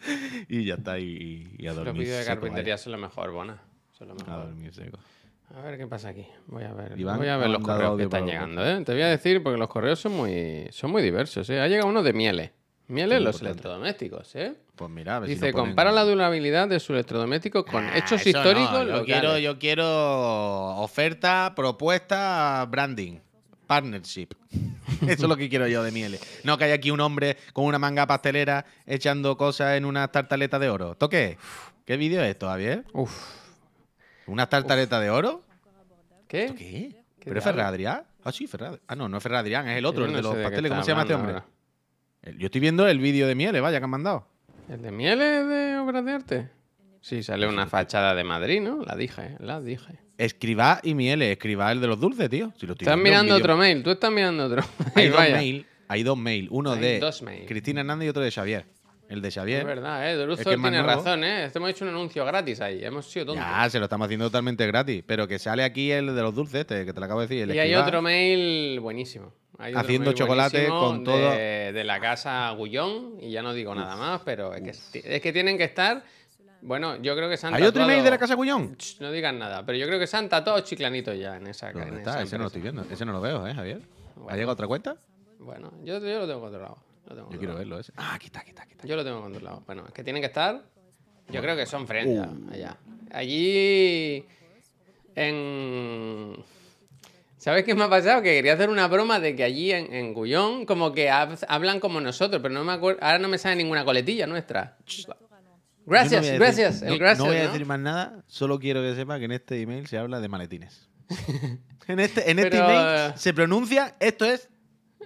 [0.48, 0.98] y ya está.
[0.98, 1.94] Y, y a dormir.
[1.94, 2.78] Los vídeos de carpintería vaya.
[2.78, 3.62] son lo mejor, Bona.
[3.92, 4.98] Son lo A dormir seco.
[5.54, 6.26] A ver qué pasa aquí.
[6.46, 8.82] Voy a ver, Iván voy a ver los correos que están llegando, ¿eh?
[8.84, 11.60] Te voy a decir porque los correos son muy, son muy diversos, ¿eh?
[11.60, 12.52] Ha llegado uno de Miele.
[12.88, 14.54] Miele Muy los electrodomésticos, ¿eh?
[14.74, 17.84] Pues mira, a ver si Dice, no ponen- compara la durabilidad de su electrodoméstico con
[17.84, 19.04] Ah, hechos eso no, históricos Yo locales".
[19.04, 23.18] quiero, yo quiero oferta, propuesta, branding,
[23.66, 24.28] partnership.
[25.02, 26.18] Eso es lo que quiero yo de Miele.
[26.44, 30.58] No que haya aquí un hombre con una manga pastelera echando cosas en unas tartaletas
[30.60, 30.94] de oro.
[30.96, 31.36] ¿Toqué?
[31.84, 32.84] ¿Qué vídeo es esto, Javier?
[32.94, 33.12] Uf,
[34.26, 35.42] ¿Unas tartaletas de oro?
[36.26, 36.44] ¿qué?
[36.46, 36.64] ¿Esto qué?
[37.20, 37.60] ¿Qué ¿Pero es diablo?
[37.62, 38.02] Ferrer Adrián?
[38.24, 38.80] Ah, sí, Ferrer.
[38.88, 40.70] Ah, no, no es Ferrer Adrián, es el otro, el no de los pasteles.
[40.70, 41.34] ¿Cómo se llama este hombre?
[42.36, 44.26] Yo estoy viendo el vídeo de Miele, vaya, que han mandado.
[44.68, 46.48] ¿El de Miele de obras de arte?
[47.00, 48.82] Sí, sale una fachada de Madrid, ¿no?
[48.84, 49.98] La dije, la dije.
[50.18, 52.52] Escribá y Miele, escribá el de los dulces, tío.
[52.58, 54.62] Si lo estoy Estás mirando otro mail, tú estás mirando otro.
[54.94, 55.36] Hay mail, dos vaya.
[55.36, 57.44] mail, hay dos mail, uno Hay de.
[57.46, 58.66] Cristina Hernández y otro de Xavier.
[59.08, 59.60] El de Xavier.
[59.60, 60.26] Es verdad, ¿eh?
[60.26, 61.46] Más tiene razón, ¿eh?
[61.46, 63.44] Este hemos hecho un anuncio gratis ahí, hemos sido tontos.
[63.44, 65.02] Ya, se lo estamos haciendo totalmente gratis.
[65.06, 67.42] Pero que sale aquí el de los dulces, este, que te lo acabo de decir.
[67.50, 69.32] el Y hay otro mail buenísimo.
[69.58, 73.42] Hay otro Haciendo mail chocolate buenísimo con todo- De, de la casa Gullón, y ya
[73.42, 76.04] no digo nada más, pero es que, es que tienen que estar.
[76.60, 78.76] Bueno, yo creo que se han ¿Hay otro email de la Casa Cuñón?
[78.98, 81.88] No digan nada, pero yo creo que se han tatuado chiclanitos ya en esa, ¿Dónde
[81.88, 82.10] en está?
[82.10, 82.84] esa Ese no lo estoy viendo.
[82.90, 83.80] Ese no lo veo, ¿eh, Javier?
[84.16, 84.36] ¿Ha Bueno.
[84.36, 84.96] llegado otra cuenta?
[85.38, 86.78] Bueno, yo, yo lo tengo controlado.
[87.08, 87.92] Lo tengo Yo quiero verlo ese.
[87.96, 88.86] Ah, aquí está, aquí está, aquí está.
[88.86, 89.62] Yo lo tengo controlado.
[89.66, 90.62] Bueno, es que tienen que estar.
[91.30, 92.52] Yo creo que son friends Uh.
[92.52, 92.76] allá.
[93.12, 94.24] Allí.
[95.14, 96.36] En.
[97.36, 98.20] ¿Sabes qué me ha pasado?
[98.22, 101.80] Que quería hacer una broma de que allí en, en Gullón, como que hab- hablan
[101.80, 103.00] como nosotros, pero no me acuerdo.
[103.02, 104.76] Ahora no me sale ninguna coletilla nuestra.
[104.86, 105.04] Yo
[105.86, 106.82] Gracias, no voy a decir- gracias.
[106.82, 107.18] no- el gracias.
[107.20, 107.52] No voy a ¿no?
[107.52, 110.88] decir más nada, solo quiero que sepa que en este email se habla de maletines.
[111.86, 114.50] en este, en este Pero, email eh, se pronuncia, esto es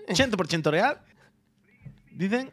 [0.09, 0.99] 100% real.
[2.23, 2.53] Dicen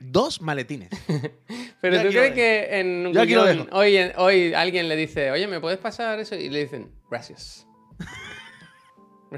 [0.00, 0.90] dos maletines.
[1.80, 3.76] Pero tú aquí crees que en Ya aquí lo Gullón dejo.
[3.78, 6.34] hoy, en- hoy alguien le dice, oye, ¿me puedes pasar eso?
[6.34, 7.66] Y le dicen, gracias.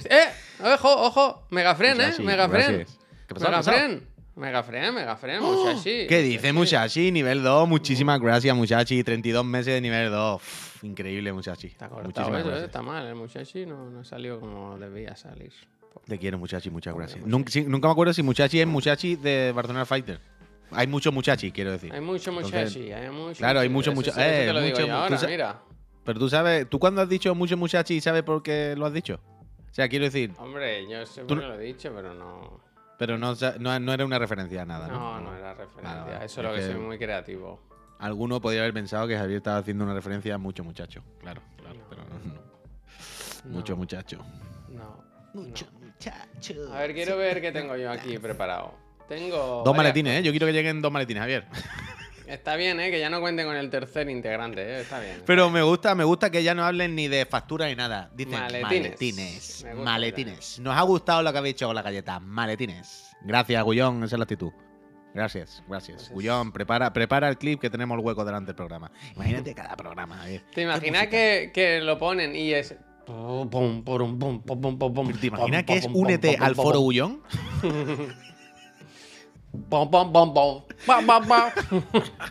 [0.08, 0.24] ¡Eh!
[0.74, 1.46] ¡Ojo, ojo!
[1.50, 2.06] Megafren, ¿eh?
[2.06, 2.76] Musashi, Megafren.
[2.76, 2.98] gracias.
[3.26, 3.46] ¿Qué pasó?
[3.46, 4.08] Megafren.
[4.36, 6.06] Megafren, Megafren, Musashi.
[6.08, 7.10] ¿Qué dice Musashi?
[7.10, 9.02] Nivel 2, muchísimas gracias Musashi.
[9.02, 10.36] 32 meses de nivel 2.
[10.36, 11.66] Uf, increíble Musashi.
[11.66, 12.50] Está cortado Muchísimas eso, ¿eh?
[12.52, 12.68] gracias.
[12.68, 13.06] está mal.
[13.06, 15.52] El Musashi no, no salió como debía salir.
[16.06, 17.24] Te quiero Musashi, muchas gracias.
[17.26, 20.20] Nunca, sí, nunca me acuerdo si Musashi es Musashi de Barcelona Fighter.
[20.70, 21.92] Hay mucho Musashi, quiero decir.
[21.92, 24.10] Hay mucho Entonces, Musashi, hay mucho claro, hay mucho Musashi.
[24.10, 25.62] Musa- Eso- eso eh, te lo digo mucho- yo ahora, mira.
[26.04, 29.20] Pero tú sabes, ¿tú cuando has dicho mucho Musashi sabes por qué lo has dicho?
[29.70, 32.60] O sea, quiero decir, Hombre, yo sé Tú lo he dicho, pero no...
[32.98, 34.88] pero no, sa- no, no era una referencia a nada.
[34.88, 36.24] No, No, no era referencia.
[36.24, 37.60] Eso es lo que que- soy muy creativo.
[38.00, 41.02] Alguno podría haber pensado que Javier estaba haciendo una referencia a mucho muchacho.
[41.20, 42.34] Claro, claro, pero no.
[43.44, 43.50] no.
[43.50, 44.24] Mucho muchacho.
[44.68, 45.02] No.
[45.34, 46.72] Mucho muchacho.
[46.72, 48.74] A ver, quiero ver qué tengo yo aquí preparado.
[49.08, 49.62] Tengo.
[49.64, 50.22] Dos maletines, ¿eh?
[50.22, 51.46] Yo quiero que lleguen dos maletines, Javier.
[52.28, 52.90] Está bien, ¿eh?
[52.90, 54.80] Que ya no cuenten con el tercer integrante, ¿eh?
[54.82, 55.22] Está bien.
[55.24, 58.10] Pero me gusta, me gusta que ya no hablen ni de factura ni nada.
[58.14, 59.64] Dicen Maletines.
[59.74, 60.58] maletines.
[60.60, 62.20] Nos ha gustado lo que habéis hecho con la galleta.
[62.20, 63.16] Maletines.
[63.22, 64.04] Gracias, Gullón.
[64.04, 64.52] Esa es la actitud.
[65.14, 65.96] Gracias, gracias.
[65.96, 68.92] Pues Gullón, prepara, prepara el clip que tenemos el hueco delante del programa.
[69.16, 70.18] Imagínate cada programa.
[70.18, 70.42] Javier.
[70.54, 72.76] ¿Te imaginas que lo ponen y es.
[75.18, 76.80] ¿Te imaginas que es únete al foro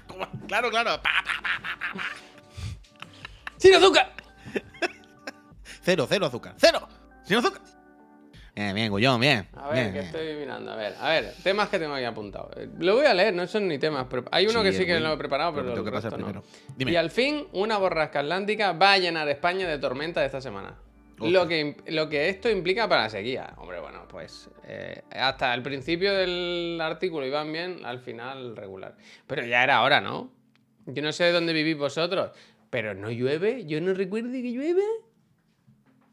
[0.08, 0.20] pum.
[0.48, 1.02] Claro, claro.
[3.58, 4.14] ¡Sin azúcar!
[5.82, 6.54] Cero, cero azúcar.
[6.58, 6.88] Cero.
[7.24, 7.62] Sin azúcar.
[8.58, 9.48] Bien, bien, Gullón, bien.
[9.54, 10.06] A ver, bien, que bien.
[10.06, 10.72] estoy mirando.
[10.72, 12.58] A ver, a ver, temas que tengo aquí apuntados.
[12.58, 14.08] Eh, Lo voy a leer, no son ni temas.
[14.10, 16.16] pero Hay uno Sí, que sí que lo he preparado, pero, pero el que no.
[16.16, 16.44] primero.
[16.76, 16.92] Dime.
[16.92, 20.74] Y al fin, una borrasca atlántica va a llenar España de tormenta esta semana.
[21.20, 23.54] Lo que, lo que esto implica para la sequía.
[23.58, 28.96] Hombre, bueno, pues eh, hasta el principio del artículo iban bien, al final regular.
[29.28, 30.32] Pero ya era hora, ¿no?
[30.88, 32.32] Yo no sé de dónde vivís vosotros,
[32.72, 33.66] pero no llueve.
[33.66, 34.82] Yo no recuerdo que llueve.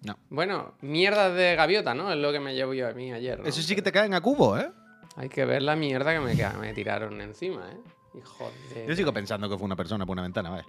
[0.04, 0.18] No.
[0.30, 2.12] Bueno, mierdas de gaviota, ¿no?
[2.12, 3.40] Es lo que me llevo yo a mí ayer.
[3.40, 3.46] ¿no?
[3.46, 4.70] Eso sí que te caen a cubo, ¿eh?
[5.16, 7.78] Hay que ver la mierda que me, me tiraron encima, ¿eh?
[8.18, 8.86] Hijo de.
[8.86, 10.64] Yo sigo pensando que fue una persona por una ventana, ¿vale?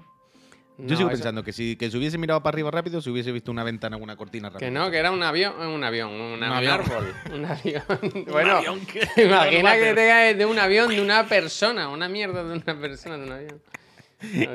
[0.78, 3.10] Yo No, sigo eso- pensando que si que se hubiese mirado para arriba rápido, se
[3.10, 4.60] hubiese visto una ventana o una cortina rápido.
[4.68, 6.74] Que no, que era un avión, eh, un avión, un, avión.
[6.74, 7.84] árbol, un avión.
[8.32, 12.44] bueno, avión que- imagina que te caes de un avión de una persona, una mierda
[12.44, 13.62] de una persona de un avión.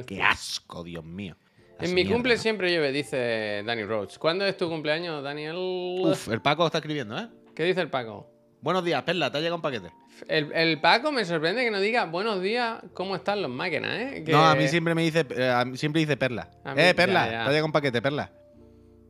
[0.06, 1.36] ¡Qué asco, Dios mío!
[1.82, 4.18] En mi cumple siempre llueve, dice Danny Rhodes.
[4.18, 5.56] ¿Cuándo es tu cumpleaños, Daniel?
[5.56, 7.28] Uf, el Paco está escribiendo, ¿eh?
[7.54, 8.30] ¿Qué dice el Paco?
[8.62, 9.90] Buenos días, Perla, te ha llegado un paquete.
[10.28, 14.22] El, el Paco me sorprende que no diga buenos días, ¿cómo están los máquinas, eh?
[14.24, 16.50] Que- No, a mí siempre me dice, eh, a mí siempre dice Perla.
[16.64, 17.38] A mí- eh, Perla, ya, ya.
[17.38, 18.30] te ha llegado un paquete, Perla.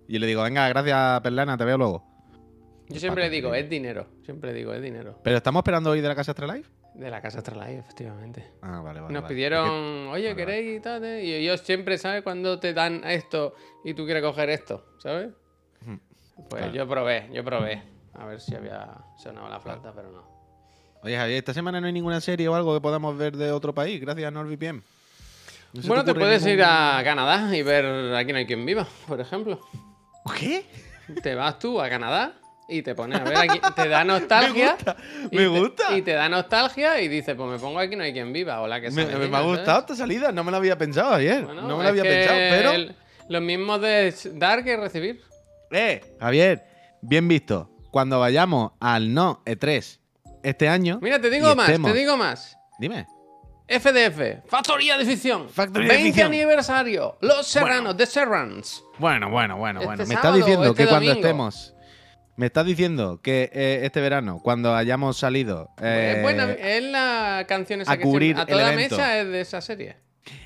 [0.07, 2.05] Y yo le digo, venga, gracias, Perlana, te veo luego.
[2.89, 4.07] Yo siempre Paco, le digo, es dinero.
[4.25, 5.19] Siempre digo, es dinero.
[5.25, 6.69] Pero estamos esperando hoy de la casa Astralife.
[6.95, 8.51] De la casa Astralife, efectivamente.
[8.63, 9.13] Ah, vale, vale.
[9.15, 9.35] Nos vale.
[9.35, 11.05] pidieron, Es oye, vale, ¿queréis y tal?
[11.05, 11.25] eh?
[11.25, 12.23] Y ellos siempre, ¿sabes?
[12.23, 15.29] Cuando te dan esto y tú quieres coger esto, ¿sabes?
[15.83, 15.99] Ujú.
[16.49, 16.73] Pues Claro.
[16.75, 17.83] yo probé, yo probé.
[18.15, 18.89] A ver si había
[19.23, 20.25] sonado la flauta, pero no.
[21.03, 23.73] Oye, Javier, esta semana no hay ninguna serie o algo que podamos ver de otro
[23.73, 24.83] país, gracias a NordVPN.
[25.73, 28.47] ¿No se bueno, te ocurre puedes ningún- ir a Canadá y ver Aquí no hay
[28.47, 29.61] quien viva, por ejemplo.
[30.39, 30.65] ¿Qué?
[31.23, 32.35] Te vas tú a Canadá
[32.71, 34.75] y te pones a ver aquí, te da nostalgia.
[34.75, 34.97] gusta,
[35.31, 35.97] y me te- gusta.
[35.97, 38.61] y te da nostalgia y dices, pues me pongo aquí no hay quien viva.
[38.61, 41.45] Hola, que Me, me- me ha gustado esta salida, no me la había pensado ayer.
[41.45, 42.71] Bueno, no me la había pensado, pero.
[42.73, 42.95] el-
[43.29, 45.21] Los mismos de dar que recibir.
[45.71, 46.01] ¡Eh!
[46.19, 46.65] Javier,
[47.03, 47.71] bien visto.
[47.93, 49.99] Cuando vayamos al No E3
[50.43, 50.99] este año.
[51.03, 52.57] Mira, te digo más, estemos- te digo más.
[52.79, 53.07] Dime.
[53.69, 55.49] FDF, Factoría de Ficción.
[55.49, 56.27] Factoría de 20 Ficción.
[56.27, 57.19] aniversario.
[57.21, 58.83] Los Serranos, The Serrans.
[58.99, 60.07] Bueno, bueno, bueno, Este bueno.
[60.09, 61.75] Me estás diciendo o este que cuando estemos.
[62.41, 65.69] Me estás diciendo que eh, este verano, cuando hayamos salido.
[65.79, 68.97] eh, es buena, es la canción esa a que cubrir siempre- a toda el evento.
[68.97, 69.97] mecha es de esa serie.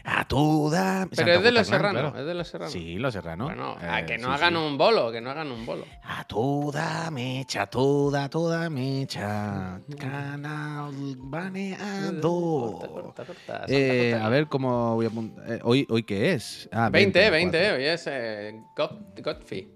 [0.03, 1.07] A toda.
[1.09, 2.19] Pero Santa es de Los Serranos, claro.
[2.19, 2.73] es de Los Serranos.
[2.73, 3.47] Sí, los serranos.
[3.47, 4.59] Bueno, Eh, a que no sí, hagan sí.
[4.61, 5.85] un bolo, que no hagan un bolo.
[6.03, 9.81] A toda mecha, toda, toda mecha.
[9.97, 12.21] Canal baneado.
[12.81, 15.45] Corta, corta, corta, Eh, a ver cómo voy a apuntar.
[15.53, 16.69] eh, hoy, ¿Hoy qué es?
[16.73, 17.61] Ah, 20, 24.
[17.61, 19.74] 20, hoy es eh, God- Godfrey.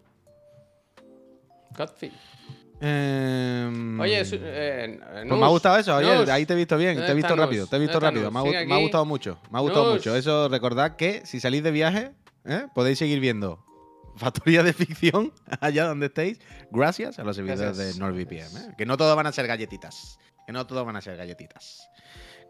[2.81, 6.95] Em, Oye, su- eh, pues me ha gustado eso, oye, ahí te he visto bien,
[6.95, 9.05] te he ¿Dónde visto rápido, te he visto ¿Dónde está rápido, me ha, me gustado
[9.05, 10.15] mucho, me ha gustado mucho.
[10.15, 12.13] Eso, recordad que si salís de viaje,
[12.45, 12.67] ¿eh?
[12.75, 13.65] podéis seguir viendo
[14.17, 17.95] Factoría de Ficción allá donde estéis, gracias a los servidores Gracias.
[17.95, 18.75] de NordVPN, ¿eh?
[18.79, 21.89] que no todo van a ser galletitas, que no todo van a ser galletitas.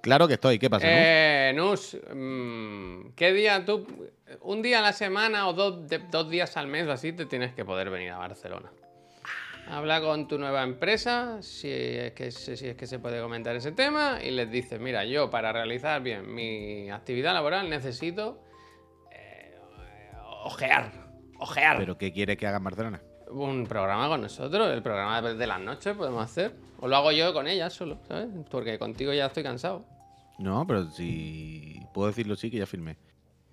[0.02, 0.86] Claro que estoy, ¿qué pasa?
[0.88, 3.84] Eh, Nus, mm, ¿qué día tú,
[4.42, 7.24] un día a la semana o dos, de- dos días al mes o así, te
[7.26, 8.70] tienes que poder venir a Barcelona?
[9.70, 13.54] Habla con tu nueva empresa, si es que, se- si es que se puede comentar
[13.54, 18.40] ese tema, y les dices, mira, yo para realizar bien mi actividad laboral necesito
[19.12, 19.54] eh,
[20.44, 20.90] ojear,
[21.38, 21.76] ojear.
[21.78, 23.02] ¿Pero qué quiere que haga en Barcelona?
[23.30, 26.54] Un programa con nosotros, el programa de las noches podemos hacer.
[26.80, 28.28] O lo hago yo con ella solo, ¿sabes?
[28.50, 29.84] Porque contigo ya estoy cansado.
[30.38, 32.96] No, pero si puedo decirlo sí que ya firmé.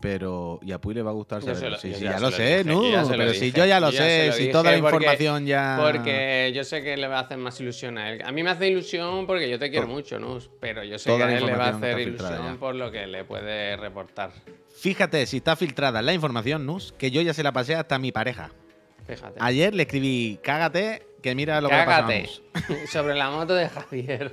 [0.01, 1.77] Pero y a Puy le va a gustar saberlo.
[1.77, 4.77] Sí, sí, ya lo sé, no, pero si yo ya lo sé, si toda la
[4.77, 8.21] información ya Porque yo sé que le va a hacer más ilusión a él.
[8.23, 10.37] A mí me hace ilusión porque yo te quiero mucho, ¿no?
[10.59, 13.23] Pero yo sé que a él le va a hacer ilusión por lo que le
[13.23, 14.31] puede reportar.
[14.75, 17.99] Fíjate si está filtrada la información, Nus, que yo ya se la pasé hasta a
[17.99, 18.51] mi pareja.
[19.07, 19.39] Fíjate.
[19.39, 22.21] Ayer le escribí, cágate, que mira lo que Cágate.
[22.23, 22.41] Nus.
[22.91, 24.31] Sobre la moto de Javier.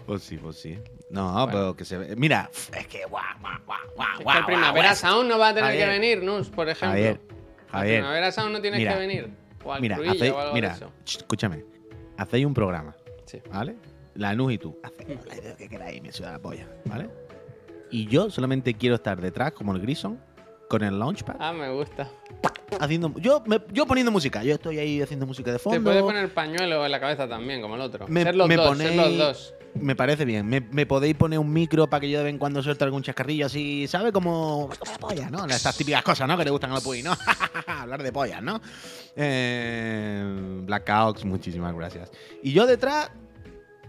[0.06, 0.78] Pues sí, pues sí.
[1.10, 2.16] No, pero que se ve.
[2.16, 4.96] Mira, es que guau, guau, guau, guau, Primavera.
[4.96, 6.90] Sound no va a tener que venir, Nus, por ejemplo.
[6.90, 7.22] Javier,
[7.70, 8.00] Javier.
[8.00, 9.30] Primavera Sound no tienes Mira, que venir.
[9.64, 10.92] O al Mira, hacéis, o algo mira, de eso.
[11.04, 11.64] ch, escúchame.
[12.18, 13.40] Hacéis un programa, Sí.
[13.52, 13.76] ¿vale?
[14.16, 14.78] La Nus y tú.
[14.84, 17.10] Hacéis la idea que queráis, me suda la polla, ¿vale?
[17.92, 20.20] Y yo solamente quiero estar detrás, como el Grison,
[20.72, 22.10] con el launchpad, Ah, me gusta.
[22.80, 23.14] haciendo.
[23.18, 24.42] Yo, me- yo poniendo música.
[24.44, 25.78] Yo estoy ahí haciendo música de fondo.
[25.78, 28.08] Te puedes poner pañuelo en la cabeza también, como el otro.
[28.08, 29.54] Me- ser los me dos, ser los ponéis- dos.
[29.74, 30.48] Me parece bien.
[30.48, 33.04] Me, me podéis poner un micro para que yo de vez en cuando suelte algún
[33.04, 34.12] chascarrillo así, ¿sabe?
[34.14, 34.70] Como.
[34.86, 35.46] La polla, ¿no?
[35.46, 36.38] Estas típicas cosas, ¿no?
[36.38, 37.12] Que le gustan a los Puy, ¿no?
[37.68, 38.62] Hablar de pollas, ¿no?
[39.16, 42.12] Eh, Black Ox, muchísimas gracias.
[42.44, 43.12] Y yo detrás,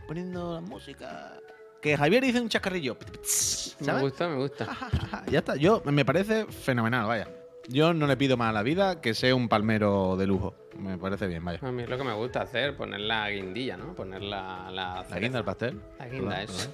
[0.06, 1.34] poniendo la música.
[1.82, 2.94] Que Javier dice un chascarrillo.
[2.94, 4.02] Me ¿Sabes?
[4.02, 5.24] gusta, me gusta.
[5.30, 5.56] ya está.
[5.56, 7.28] Yo me parece fenomenal, vaya.
[7.68, 10.54] Yo no le pido más a la vida que sea un palmero de lujo.
[10.78, 11.58] Me parece bien, vaya.
[11.62, 13.94] A mí es lo que me gusta hacer, poner la guindilla, ¿no?
[13.94, 14.68] Poner la.
[14.70, 15.80] La, La guinda del pastel.
[15.98, 16.72] La guinda, eso.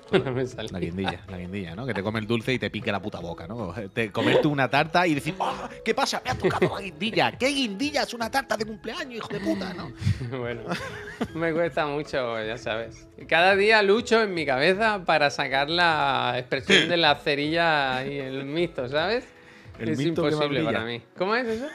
[0.70, 1.84] La guindilla, la guindilla, ¿no?
[1.84, 3.74] Que te come el dulce y te pique la puta boca, ¿no?
[3.92, 5.52] Te comerte una tarta y decir, "Oh,
[5.84, 6.22] ¿qué pasa?
[6.24, 7.32] Me ha tocado la guindilla.
[7.32, 8.02] ¿Qué guindilla?
[8.04, 9.92] Es una tarta de cumpleaños, hijo de puta, ¿no?
[10.38, 10.62] bueno,
[11.34, 13.08] me cuesta mucho, ya sabes.
[13.28, 18.44] Cada día lucho en mi cabeza para sacar la expresión de la cerilla y el
[18.44, 19.24] mixto, ¿sabes?
[19.78, 21.02] El es misto que más imposible para mí.
[21.16, 21.66] ¿Cómo es eso?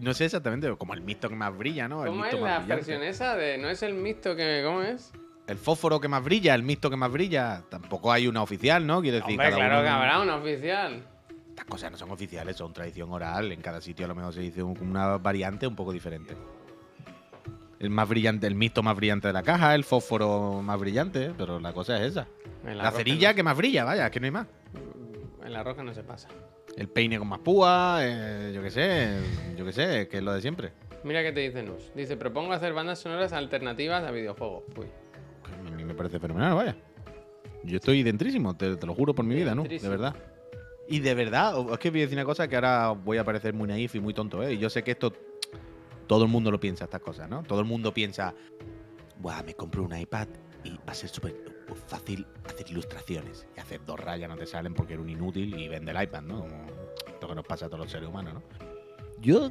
[0.00, 2.02] No sé exactamente, como el misto que más brilla, ¿no?
[2.04, 2.74] El ¿Cómo es la brillante.
[2.74, 4.62] versión esa de no es el mixto que.
[4.64, 5.12] ¿Cómo es?
[5.46, 7.62] El fósforo que más brilla, el misto que más brilla.
[7.68, 9.00] Tampoco hay una oficial, ¿no?
[9.00, 11.02] Quiero decir, Hombre, cada claro uno- que habrá una oficial.
[11.50, 13.50] Estas cosas no son oficiales, son tradición oral.
[13.52, 16.36] En cada sitio a lo mejor se dice un- una variante un poco diferente.
[17.78, 21.58] El más brillante, el misto más brillante de la caja, el fósforo más brillante, pero
[21.60, 22.26] la cosa es esa.
[22.64, 24.46] La cerilla que más brilla, vaya, es que no hay más.
[25.44, 26.28] el arroz que no se pasa.
[26.80, 29.10] El peine con más púa, eh, yo qué sé,
[29.54, 30.72] yo qué sé, que es lo de siempre.
[31.04, 31.92] Mira qué te dice Nus.
[31.94, 34.64] Dice, propongo hacer bandas sonoras alternativas a videojuegos.
[34.78, 34.86] Uy.
[35.70, 36.76] A mí me parece fenomenal, vaya.
[37.64, 39.64] Yo estoy dentrísimo, te, te lo juro por mi vida, ¿no?
[39.64, 40.16] De verdad.
[40.88, 43.52] Y de verdad, es que voy a decir una cosa que ahora voy a parecer
[43.52, 44.54] muy naif y muy tonto, ¿eh?
[44.54, 45.12] Y yo sé que esto
[46.06, 47.42] todo el mundo lo piensa, estas cosas, ¿no?
[47.42, 48.32] Todo el mundo piensa,
[49.18, 50.28] Buah, me compro un iPad
[50.64, 53.46] y va a ser súper fácil hacer ilustraciones.
[53.56, 56.22] Y hacer dos rayas no te salen porque eres un inútil y vende el iPad,
[56.22, 56.40] ¿no?
[56.40, 56.66] Como
[57.20, 58.42] lo que nos pasa a todos los seres humanos, ¿no?
[59.20, 59.50] Yo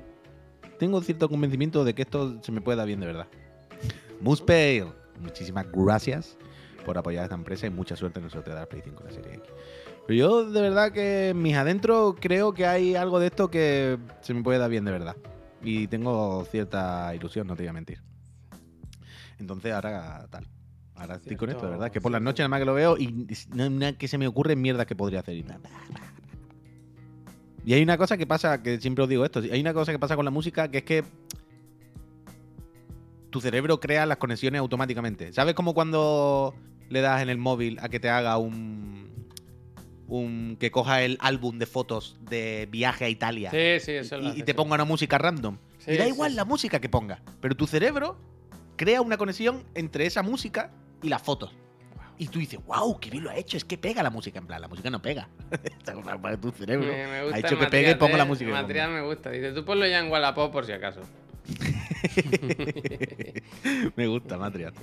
[0.78, 3.28] tengo cierto convencimiento de que esto se me puede dar bien de verdad.
[4.22, 4.88] Muspale,
[5.20, 6.38] muchísimas gracias
[6.86, 9.04] por apoyar a esta empresa y mucha suerte en el sorteo de la Play 5
[9.04, 9.52] de la serie X.
[10.08, 14.34] Pero yo de verdad que mis adentro creo que hay algo de esto que se
[14.34, 15.16] me puede dar bien de verdad.
[15.62, 18.02] Y tengo cierta ilusión, no te voy a mentir.
[19.38, 20.48] Entonces ahora tal.
[21.00, 21.92] Ahora estoy con esto, de verdad.
[21.92, 24.28] Que por las noches nada más que lo veo y no, no que se me
[24.28, 25.36] ocurre mierda que podría hacer.
[25.36, 25.46] Y,
[27.66, 30.00] y hay una cosa que pasa, que siempre os digo esto, hay una cosa que
[30.00, 31.04] pasa con la música que es que
[33.30, 35.32] tu cerebro crea las conexiones automáticamente.
[35.34, 36.54] ¿Sabes como cuando
[36.90, 39.00] le das en el móvil a que te haga un
[40.08, 44.22] un que coja el álbum de fotos de viaje a Italia Sí, sí, eso y,
[44.22, 44.56] lo y hace, te sí.
[44.56, 45.58] ponga una música random?
[45.78, 46.36] Sí, y da igual sí.
[46.36, 48.18] la música que ponga, pero tu cerebro
[48.76, 51.52] crea una conexión entre esa música y las fotos.
[52.18, 54.40] Y tú dices, wow, qué bien lo ha hecho, es que pega la música.
[54.40, 55.30] En plan, la música no pega.
[55.94, 56.88] Cosa para tu cerebro.
[56.88, 58.28] Me, me gusta ha hecho que material, pegue y ponga la ¿eh?
[58.28, 58.50] música.
[58.50, 59.30] El material me gusta.
[59.30, 61.00] Dice, tú ponlo ya en Wallapop por si acaso.
[63.96, 64.74] me gusta, Matriat.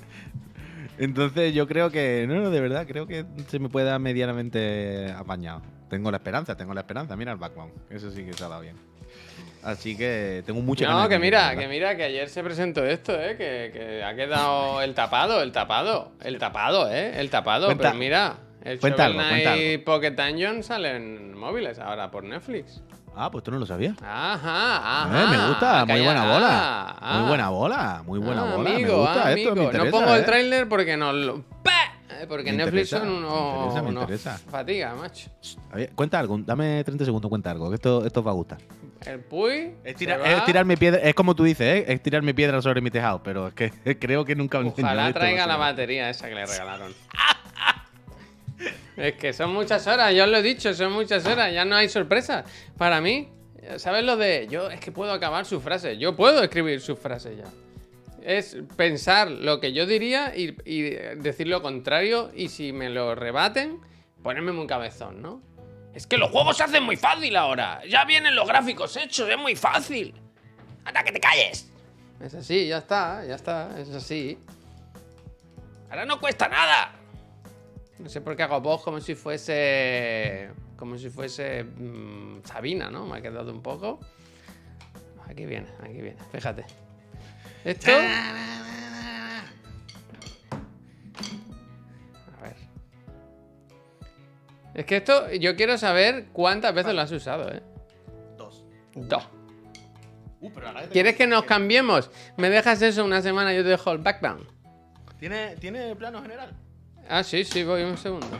[0.97, 5.11] Entonces yo creo que, no, no, de verdad, creo que se me puede dar medianamente
[5.11, 5.61] apañado.
[5.89, 7.15] Tengo la esperanza, tengo la esperanza.
[7.15, 8.75] Mira el background, eso sí que se ha dado bien.
[9.67, 13.35] Así que tengo mucha No, que mira, que mira, que ayer se presentó esto, ¿eh?
[13.37, 17.19] Que, que ha quedado el tapado, el tapado, el tapado, ¿eh?
[17.19, 21.79] El tapado, Cuenta- pero mira, el cuenta algo, cuenta Knight Pocket Dungeon sale en móviles
[21.79, 22.81] ahora por Netflix.
[23.13, 23.97] Ah, pues tú no lo sabías.
[24.01, 25.23] Ajá, ajá.
[25.23, 26.47] Eh, me gusta, muy calla- buena bola.
[26.49, 27.17] ah, ah.
[27.19, 28.69] Muy buena bola, muy buena Ah, bola.
[28.69, 29.63] Amigo, me gusta ah, esto, me amigo.
[29.65, 30.25] interesa, no pongo el ¿eh?
[30.25, 31.43] tráiler porque no lo...
[32.19, 34.37] Eh, Porque Me Netflix interesa, son me unos, interesa, me unos interesa.
[34.49, 35.29] fatiga, macho.
[35.71, 38.33] A ver, cuenta algo, dame 30 segundos, cuenta algo, que esto, esto os va a
[38.33, 38.57] gustar.
[39.05, 40.31] El Puy Es, se tira- va.
[40.31, 41.85] es tirarme piedra, es como tú dices, ¿eh?
[41.87, 45.57] es tirarme piedra sobre mi tejado, pero es que creo que nunca Ojalá traiga la
[45.57, 46.93] batería esa que le regalaron.
[48.95, 51.75] es que son muchas horas, ya os lo he dicho, son muchas horas, ya no
[51.75, 52.45] hay sorpresas.
[52.77, 53.29] Para mí,
[53.77, 55.97] ¿sabes lo de yo es que puedo acabar sus frases?
[55.99, 57.43] Yo puedo escribir sus frases ya.
[58.27, 60.51] Es pensar lo que yo diría y,
[61.15, 63.79] decir lo contrario y si me lo rebaten,
[64.21, 65.41] ponerme muy cabezón, ¿no?
[65.93, 67.81] Es que los juegos se hacen muy fácil ahora.
[67.87, 70.13] Ya vienen los gráficos hechos, es muy fácil.
[70.83, 71.71] ¡Anda, que te calles!
[72.19, 74.37] Es así, ya está, ya está, es así.
[75.89, 76.95] Ahora no cuesta nada.
[77.97, 80.49] No sé por qué hago voz como si fuese.
[80.75, 81.63] Como si fuese.
[81.63, 83.05] mm, Sabina, ¿no?
[83.05, 84.01] Me ha quedado un poco.
[85.29, 86.86] Aquí viene, aquí viene, fíjate.
[87.63, 87.91] Esto.
[87.91, 87.95] A
[92.41, 92.55] ver.
[94.73, 97.61] Es que esto, yo quiero saber cuántas veces lo has usado, ¿eh?
[98.37, 98.63] Dos.
[98.95, 99.27] Dos.
[100.39, 102.11] Uh, pero ¿Quieres que nos cambiemos?
[102.37, 104.45] Me dejas eso una semana y yo te dejo el background.
[105.19, 106.51] ¿Tiene, ¿Tiene plano general?
[107.09, 108.39] Ah, sí, sí, voy un segundo.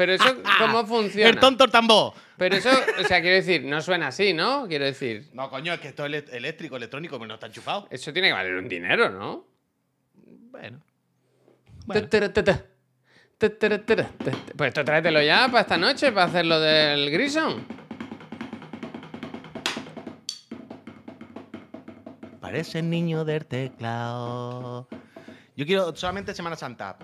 [0.00, 1.28] Pero eso, ¿cómo funciona?
[1.28, 2.14] ¡El tonto tambor!
[2.38, 4.66] Pero eso, o sea, quiero decir, no suena así, ¿no?
[4.66, 7.86] Quiero decir, No, coño, es que esto es eléctrico, electrónico, pero no está enchufado.
[7.90, 9.44] eso tiene que valer un dinero, ¿no?
[10.50, 10.80] Bueno.
[11.86, 12.02] Pues
[14.68, 17.66] esto tráetelo ya para esta noche, para hacer lo del Grison.
[22.40, 24.88] Parece el niño del teclado.
[25.54, 26.96] Yo quiero solamente Semana Santa.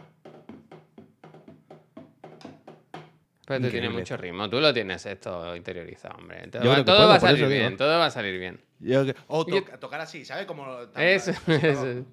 [3.47, 6.49] Pero tú tienes mucho ritmo, tú lo tienes esto interiorizado, hombre.
[6.49, 7.49] Todo, Yo va, creo que todo puedo, va a salir digo.
[7.49, 8.61] bien, todo va a salir bien.
[8.81, 10.47] Yo que- o Yo- tocar así, ¿sabes?
[10.47, 10.67] Como,
[10.97, 12.05] Eso, eso.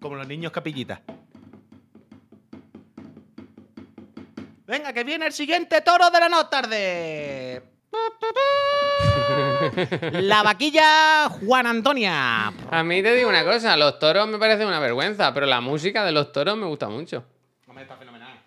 [0.00, 1.00] como los niños capillitas.
[4.66, 7.62] Venga, que viene el siguiente toro de la no tarde.
[10.12, 12.46] La vaquilla Juan Antonia.
[12.70, 16.04] A mí te digo una cosa, los toros me parece una vergüenza, pero la música
[16.04, 17.24] de los toros me gusta mucho.
[17.80, 18.39] está fenomenal.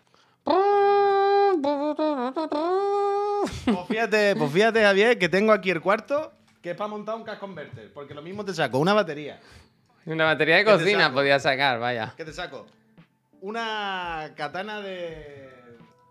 [3.65, 6.31] Pues fíjate, pues fíjate, Javier, que tengo aquí el cuarto
[6.63, 7.91] que es para montar un casco converter.
[7.93, 9.41] Porque lo mismo te saco una batería.
[10.05, 12.13] Una batería de ¿Qué te cocina podía sacar, vaya.
[12.15, 12.65] ¿Qué te saco?
[13.41, 15.51] Una katana de.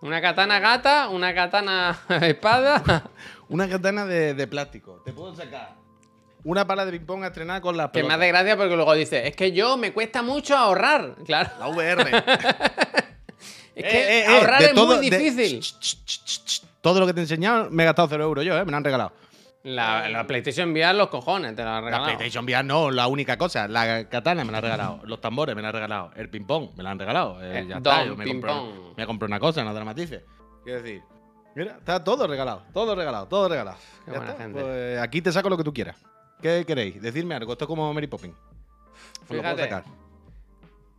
[0.02, 2.82] Una katana gata, una katana espada.
[3.48, 5.02] Una katana de, de plástico.
[5.04, 5.74] Te puedo sacar
[6.44, 9.28] una pala de ping-pong a estrenar con las Que me hace gracia porque luego dice,
[9.28, 11.14] es que yo me cuesta mucho ahorrar.
[11.24, 11.50] Claro.
[11.58, 12.24] La VR.
[13.74, 15.60] Es Eh, que eh, eh, ahorrar es todo- muy difícil.
[15.60, 16.62] Ch, ch, ch, ch, ch.
[16.80, 18.64] Todo lo que te he enseñado me he gastado 0 euros yo, ¿eh?
[18.64, 19.12] Me lo han regalado.
[19.64, 22.04] La, la PlayStation VR, los cojones, te la han La regalado.
[22.16, 23.68] PlayStation VR no, la única cosa.
[23.68, 25.00] La katana me la han regalado.
[25.04, 26.10] Los tambores me la han regalado.
[26.16, 27.40] El ping-pong me la han regalado.
[27.40, 30.22] Eh, Eh, ya don está, yo me compro, me compro una cosa, no dramatices.
[30.64, 31.02] Quiero decir,
[31.54, 32.64] mira, está todo regalado.
[32.74, 33.76] Todo regalado, todo regalado.
[34.04, 34.60] Qué Ya buena está, gente.
[34.60, 35.96] pues, aquí te saco lo que tú quieras.
[36.42, 37.00] ¿Qué queréis?
[37.00, 37.52] Decidme algo.
[37.52, 38.34] Esto es como Mary Poppins.
[38.34, 39.62] Os lo puedo Fíjate.
[39.62, 39.84] sacar.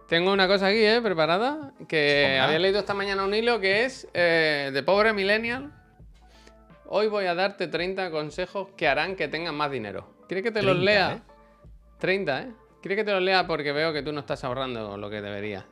[0.08, 1.02] Tengo una cosa aquí, ¿eh?
[1.02, 1.74] Preparada.
[1.88, 5.72] Que había leído esta mañana un hilo que es eh, de pobre millennial.
[6.86, 10.08] Hoy voy a darte 30 consejos que harán que tengas más dinero.
[10.28, 11.14] ¿Quieres que te los 30, lea?
[11.14, 11.22] ¿eh?
[12.00, 12.52] 30, ¿eh?
[12.82, 13.48] ¿Quieres que te los lea?
[13.48, 15.66] Porque veo que tú no estás ahorrando lo que deberías.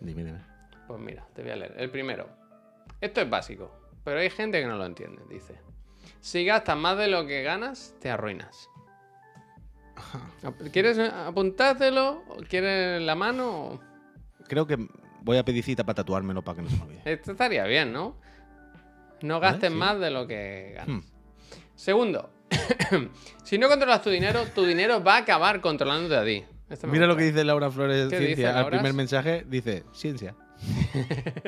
[0.00, 0.40] Dime, dime.
[0.88, 1.74] Pues mira, te voy a leer.
[1.78, 2.28] El primero.
[3.00, 3.70] Esto es básico,
[4.02, 5.22] pero hay gente que no lo entiende.
[5.28, 5.60] Dice:
[6.20, 8.70] Si gastas más de lo que ganas, te arruinas.
[10.72, 12.22] ¿Quieres eh, apuntártelo?
[12.28, 13.80] ¿O ¿Quieres la mano?
[14.48, 14.78] Creo que
[15.22, 17.02] voy a pedir cita para tatuármelo para que no se me olvide.
[17.04, 18.16] Esto estaría bien, ¿no?
[19.22, 19.76] No gastes sí.
[19.76, 20.88] más de lo que ganas.
[20.88, 21.02] Hmm.
[21.74, 22.30] Segundo,
[23.44, 26.44] si no controlas tu dinero, tu dinero va a acabar controlándote a ti.
[26.88, 28.48] Mira lo que dice Laura Flores ¿Qué Ciencia.
[28.48, 30.34] dice, Al primer mensaje dice ciencia.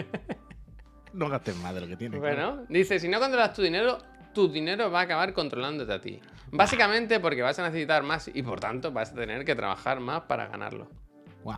[1.13, 2.21] no gastes más de lo que tienes.
[2.21, 2.55] claro.
[2.55, 3.99] Bueno, dice, si no controlas tu dinero,
[4.37, 6.21] tu dinero va a acabar controlándote a ti.
[6.53, 10.23] Básicamente porque vas a necesitar más y por tanto vas a tener que trabajar más
[10.23, 10.89] para ganarlo.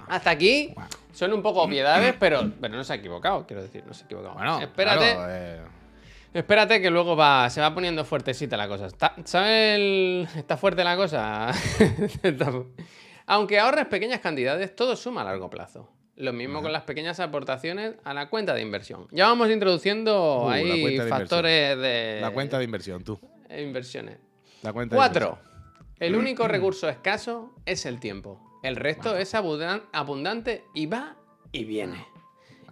[0.06, 0.86] Hasta aquí Guau.
[1.12, 4.06] son un poco obviedades, pero, pero no se ha equivocado, quiero decir, no se ha
[4.06, 4.34] equivocado.
[4.34, 5.60] Bueno, espérate, claro, eh,
[6.34, 8.86] espérate que luego va, se va poniendo fuertecita la cosa.
[8.86, 9.76] Está, ¿Sabes?
[9.78, 11.50] el- Está fuerte la cosa.
[13.26, 15.90] Aunque ahorres pequeñas cantidades, todo suma a largo plazo.
[16.18, 19.06] Lo mismo con las pequeñas aportaciones a la cuenta de inversión.
[19.12, 23.18] Ya vamos introduciendo Uh, ahí de factores de la cuenta de inversión, tú.
[23.48, 24.18] eh, inversiones.
[24.62, 25.38] La cuenta de Cuatro.
[26.00, 28.40] El único recurso escaso es el tiempo.
[28.62, 31.16] El resto es abundan- abundante y va
[31.52, 32.04] y viene.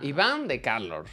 [0.01, 1.09] Y van de Carlos.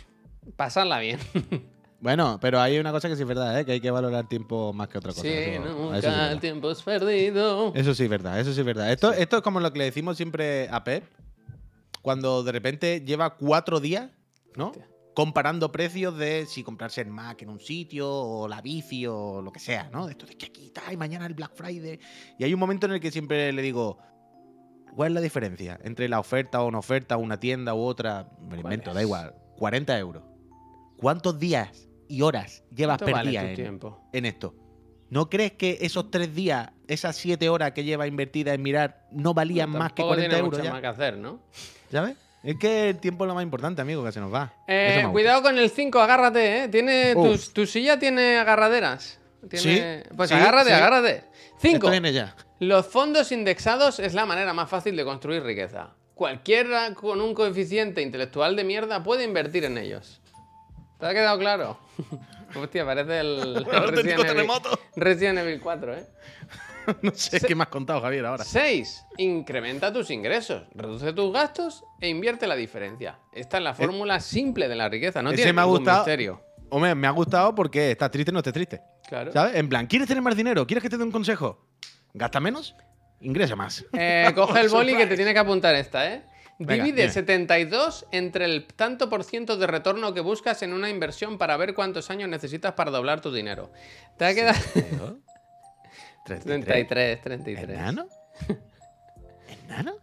[0.56, 1.20] Pasarla bien.
[2.04, 3.64] Bueno, pero hay una cosa que sí es verdad, ¿eh?
[3.66, 5.22] que hay que valorar tiempo más que otra cosa.
[5.22, 7.72] Sí, Eso- eso sí es nunca el tiempo es perdido.
[7.74, 8.92] Eso sí es verdad, eso sí es verdad.
[8.92, 11.06] Esto, esto es como lo que le decimos siempre a Pep,
[12.04, 14.12] cuando de repente lleva cuatro días,
[14.56, 14.68] ¿no?
[14.68, 14.88] Hostia.
[15.16, 19.52] Comparando precios de si comprarse el Mac en un sitio, o la bici, o lo
[19.52, 20.06] que sea, ¿no?
[20.06, 22.00] De esto de que aquí está, y mañana el Black Friday.
[22.38, 24.00] Y hay un momento en el que siempre le digo,
[24.96, 28.28] ¿cuál es la diferencia entre la oferta o una oferta, una tienda u otra?
[28.42, 28.96] Me lo ¿Cuál invento, es?
[28.96, 29.36] da igual.
[29.58, 30.24] 40 euros.
[30.98, 33.80] ¿Cuántos días y horas llevas ¿Cuánto vale perdidas
[34.12, 34.56] en esto.
[35.14, 39.36] ¿No crees que esos tres días, esas siete horas que lleva invertida en mirar, no
[39.36, 40.72] valían más que Tampoco 40 tiene euros mucho ya?
[40.72, 41.40] más que hacer, ¿no?
[41.92, 42.18] ¿Sabes?
[42.42, 44.52] Es que el tiempo es lo más importante, amigo, que se nos va.
[44.68, 46.68] Eh, cuidado con el 5, agárrate, ¿eh?
[46.68, 49.20] Tiene, tu, tu silla tiene agarraderas.
[49.48, 50.02] Tiene...
[50.04, 50.76] Sí, Pues sí, agárrate, sí.
[50.76, 51.24] agárrate.
[51.60, 51.76] 5.
[51.76, 52.36] Esto viene ya.
[52.60, 55.92] Los fondos indexados es la manera más fácil de construir riqueza.
[56.16, 60.22] Cualquiera con un coeficiente intelectual de mierda puede invertir en ellos.
[61.00, 61.78] ¿Te ha quedado claro?
[62.56, 64.80] Hostia, parece el, el Resident, Evil, terremoto.
[64.96, 66.06] Resident Evil 4, ¿eh?
[67.02, 68.44] no sé qué me has contado, Javier, ahora.
[68.44, 69.06] 6.
[69.18, 73.20] Incrementa tus ingresos, reduce tus gastos e invierte la diferencia.
[73.32, 76.00] Esta es la fórmula simple de la riqueza, no tiene me ha gustado.
[76.00, 76.42] misterio.
[76.70, 78.82] Hombre, me ha gustado porque estás triste, no estés triste.
[79.08, 79.32] Claro.
[79.32, 79.56] ¿Sabes?
[79.56, 80.66] En plan, ¿quieres tener más dinero?
[80.66, 81.68] ¿Quieres que te dé un consejo?
[82.14, 82.76] ¿Gasta menos?
[83.22, 83.86] Ingresa más.
[83.94, 86.24] Eh, coge el boli que te tiene que apuntar esta, ¿eh?
[86.60, 87.14] Venga, Divide dime.
[87.14, 91.74] 72 entre el tanto por ciento de retorno que buscas en una inversión para ver
[91.74, 93.72] cuántos años necesitas para doblar tu dinero.
[94.18, 94.60] Te ha quedado
[96.26, 97.70] 33, 33.
[97.70, 98.08] ¿Enano?
[99.66, 99.94] ¿Enano?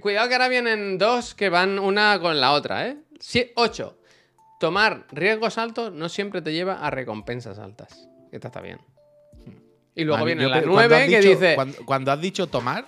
[0.00, 2.98] Cuidado que ahora vienen dos que van una con la otra, ¿eh?
[3.54, 3.98] 8.
[4.58, 8.08] Tomar riesgos altos no siempre te lleva a recompensas altas.
[8.30, 8.78] Esta está bien.
[9.94, 11.54] Y luego Man, viene la pe- cuando 9 has que dice...
[11.54, 12.84] Cuando, cuando has dicho tomar,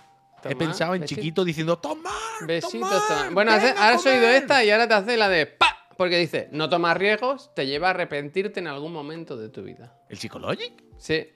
[0.50, 1.20] he pensado en besito.
[1.20, 2.12] chiquito diciendo tomar.
[2.46, 2.70] Besitos.
[2.90, 4.34] tomar, toma- Bueno, hace- ahora has oído comer".
[4.42, 5.68] esta y ahora te hace la de ¡pa!
[5.96, 9.94] Porque dice, no tomar riesgos te lleva a arrepentirte en algún momento de tu vida.
[10.08, 10.72] ¿El Psychologic?
[10.98, 11.28] Sí.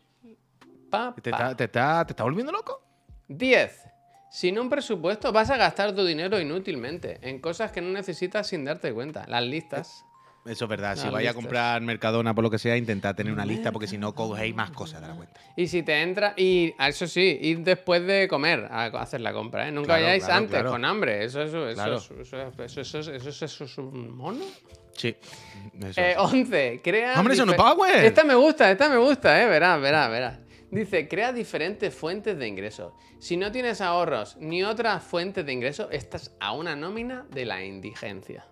[0.90, 1.36] Pa, ¿Te pa.
[1.36, 2.82] está, te, está, ¿Te está volviendo loco?
[3.28, 3.82] 10.
[4.30, 8.64] Sin un presupuesto vas a gastar tu dinero inútilmente en cosas que no necesitas sin
[8.64, 9.24] darte cuenta.
[9.28, 10.04] Las listas.
[10.47, 10.97] Eso es verdad.
[10.97, 13.86] Si Las vais a comprar Mercadona por lo que sea, intentad tener una lista porque
[13.86, 15.40] si no cogéis más cosas de la cuenta.
[15.57, 19.32] Y si te entra, y a eso sí, ir después de comer a hacer la
[19.32, 19.72] compra, ¿eh?
[19.72, 20.70] Nunca Claro, vayáis claro, antes claro.
[20.70, 21.24] con hambre.
[21.24, 21.97] Eso, eso, eso, Claro.
[21.97, 22.64] eso, eso, eso,
[22.99, 24.44] eso, eso, eso, eso es un mono.
[24.97, 25.14] Sí.
[25.84, 26.16] Eso Eh, es.
[26.18, 26.80] 11.
[26.82, 27.18] Crea.
[27.18, 28.05] ¡Hombre, eso no difer- power!
[28.05, 29.47] Esta me gusta, esta me gusta, eh.
[29.47, 30.38] Verás, verás, verás.
[30.70, 32.92] Dice, crea diferentes fuentes de ingresos.
[33.20, 37.64] Si no tienes ahorros ni otras fuentes de ingresos, estás a una nómina de la
[37.64, 38.44] indigencia.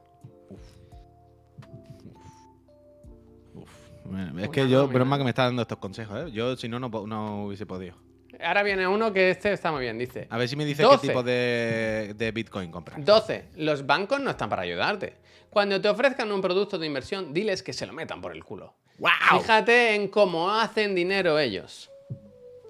[4.05, 6.33] Bueno, es que yo, más que me está dando estos consejos, ¿eh?
[6.33, 7.97] Yo, si no, no, no hubiese podido.
[8.43, 10.27] Ahora viene uno que este está muy bien, dice.
[10.31, 11.01] A ver si me dice 12.
[11.01, 13.03] qué tipo de, de Bitcoin comprar.
[13.03, 13.51] 12.
[13.57, 15.15] Los bancos no están para ayudarte.
[15.51, 18.75] Cuando te ofrezcan un producto de inversión, diles que se lo metan por el culo.
[18.99, 19.41] ¡Wow!
[19.41, 21.91] Fíjate en cómo hacen dinero ellos.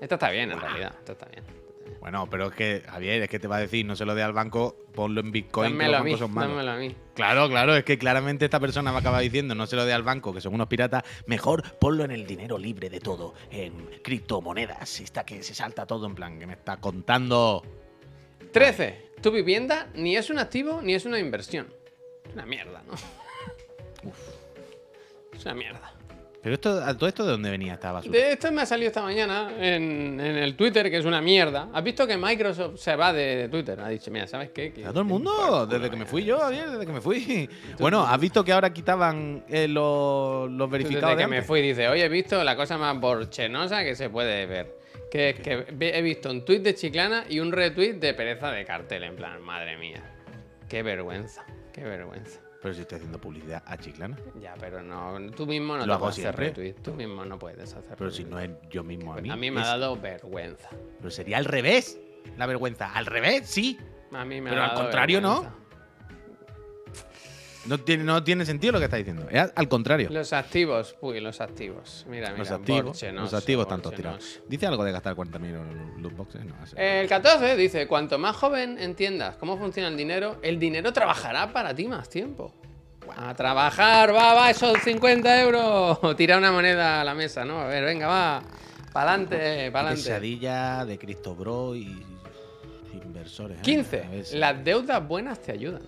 [0.01, 0.95] Esto está bien, en realidad.
[0.99, 1.45] Esto está bien.
[2.05, 4.23] Bueno, pero es que, Javier, es que te va a decir, no se lo dé
[4.23, 6.51] al banco, ponlo en Bitcoin, que Dámelo los a mí, bancos son malos.
[6.51, 6.95] dámelo a mí.
[7.15, 10.03] Claro, claro, es que claramente esta persona me acaba diciendo, no se lo dé al
[10.03, 15.01] banco, que son unos piratas, mejor ponlo en el dinero libre de todo, en criptomonedas,
[15.01, 17.63] está que se salta todo en plan, que me está contando.
[18.53, 19.13] 13.
[19.23, 21.73] Tu vivienda ni es un activo ni es una inversión.
[22.27, 22.93] Es una mierda, ¿no?
[25.35, 25.94] Es una mierda.
[26.45, 28.13] Pero esto, ¿a todo esto de dónde venía esta basura?
[28.13, 31.71] De esto me ha salido esta mañana en, en el Twitter, que es una mierda.
[31.73, 33.81] ¿Has visto que Microsoft se va de Twitter?
[33.81, 34.75] Ha dicho, mira, ¿sabes qué?
[34.85, 37.49] A todo el mundo, desde que me fui yo, Javier, desde que me fui.
[37.79, 41.63] Bueno, ¿has visto que ahora quitaban eh, los, los verificados Desde de que me fui,
[41.63, 44.77] dice, oye, he visto la cosa más borchenosa que se puede ver.
[45.11, 48.67] Que es que he visto un tweet de Chiclana y un retweet de pereza de
[48.67, 49.05] cartel.
[49.05, 50.03] En plan, madre mía.
[50.69, 51.43] Qué vergüenza,
[51.73, 52.44] qué vergüenza.
[52.65, 54.17] Pero si estoy haciendo publicidad a Chiclana.
[54.41, 56.73] Ya, pero no, tú mismo no Lo te hago puedes hacer retweet.
[56.83, 59.29] Tú mismo no puedes hacer Pero si no es yo mismo a mí.
[59.29, 60.71] A mí me ha dado vergüenza.
[60.97, 62.01] Pero sería al revés,
[62.39, 62.91] la vergüenza.
[62.95, 63.79] Al revés, sí.
[64.13, 65.43] A mí me Pero ha al dado contrario, ¿no?
[65.43, 65.59] vergüenza.
[65.59, 65.65] No
[67.81, 69.27] tiene, no tiene sentido lo que está diciendo.
[69.31, 70.09] Es al contrario.
[70.11, 72.05] Los activos, uy, los activos.
[72.09, 74.19] Mira, mira, Los activos, borchenoso, los activos todos borchenoso.
[74.19, 74.41] tirados.
[74.49, 76.45] ¿Dice algo de gastar 40.000 en loot boxes?
[76.45, 81.53] No, El 14 dice, cuanto más joven entiendas cómo funciona el dinero, el dinero trabajará
[81.53, 82.55] para ti más tiempo.
[83.17, 85.99] A trabajar, va, va, esos 50 euros.
[86.17, 87.61] Tira una moneda a la mesa, ¿no?
[87.61, 88.43] A ver, venga, va.
[88.93, 89.97] Pa'lante, pa'lante.
[90.03, 92.03] Pesadilla de Cristo Bro y
[92.93, 93.57] inversores.
[93.57, 93.61] ¿eh?
[93.61, 93.97] A 15.
[94.11, 95.83] ver si- Las deudas buenas te ayudan.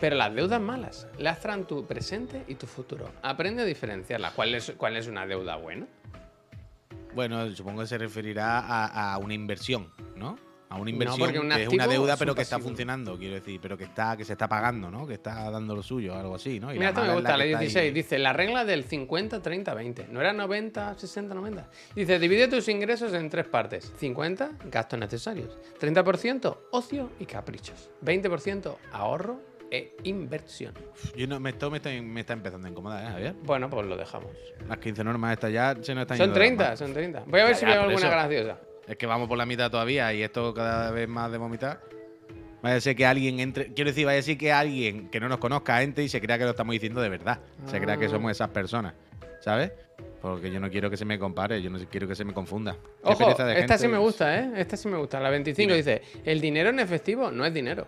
[0.00, 3.10] Pero las deudas malas lastran tu presente y tu futuro.
[3.22, 4.32] Aprende a diferenciarlas.
[4.34, 5.86] ¿Cuál es, cuál es una deuda buena?
[7.14, 10.38] Bueno, supongo que se referirá a, a una inversión, ¿no?
[10.68, 13.36] A una inversión porque un que es una deuda, es pero que está funcionando, quiero
[13.36, 15.06] decir, pero que está que se está pagando, ¿no?
[15.06, 16.74] Que está dando lo suyo, algo así, ¿no?
[16.74, 17.94] Y Mira, esto me gusta, la que está ahí- 16.
[17.94, 20.08] Dice la regla del 50, 30, 20.
[20.10, 21.70] ¿No era 90, 60, 90?
[21.94, 23.92] Dice, divide tus ingresos en tres partes.
[23.98, 25.56] 50, gastos necesarios.
[25.80, 27.88] 30%, ocio y caprichos.
[28.04, 29.40] 20%, ahorro
[29.70, 30.74] e inversión.
[31.16, 33.34] Yo no, me, esto me está, me está empezando a incomodar, ¿eh, Javier?
[33.42, 34.30] Bueno, pues lo dejamos.
[34.68, 36.78] Las 15 normas estas ya se nos están Son yendo de las 30, manos.
[36.78, 37.24] son 30.
[37.26, 38.08] Voy a ver Ya, si ya, veo alguna eso.
[38.10, 38.58] graciosa.
[38.86, 41.80] Es que vamos por la mitad todavía y esto cada vez más de vomitar.
[42.62, 43.72] Vaya a ser que alguien entre.
[43.74, 46.38] Quiero decir, vaya a ser que alguien que no nos conozca entre y se crea
[46.38, 47.40] que lo estamos diciendo de verdad.
[47.66, 48.10] Se crea que Ah.
[48.10, 48.94] somos esas personas.
[49.40, 49.72] ¿Sabes?
[50.22, 52.76] Porque yo no quiero que se me compare, yo no quiero que se me confunda.
[53.02, 54.50] Ojo, esta sí me gusta, ¿eh?
[54.56, 55.20] Esta sí me gusta.
[55.20, 55.76] La 25 Dime.
[55.76, 57.86] dice, el dinero en efectivo no es dinero.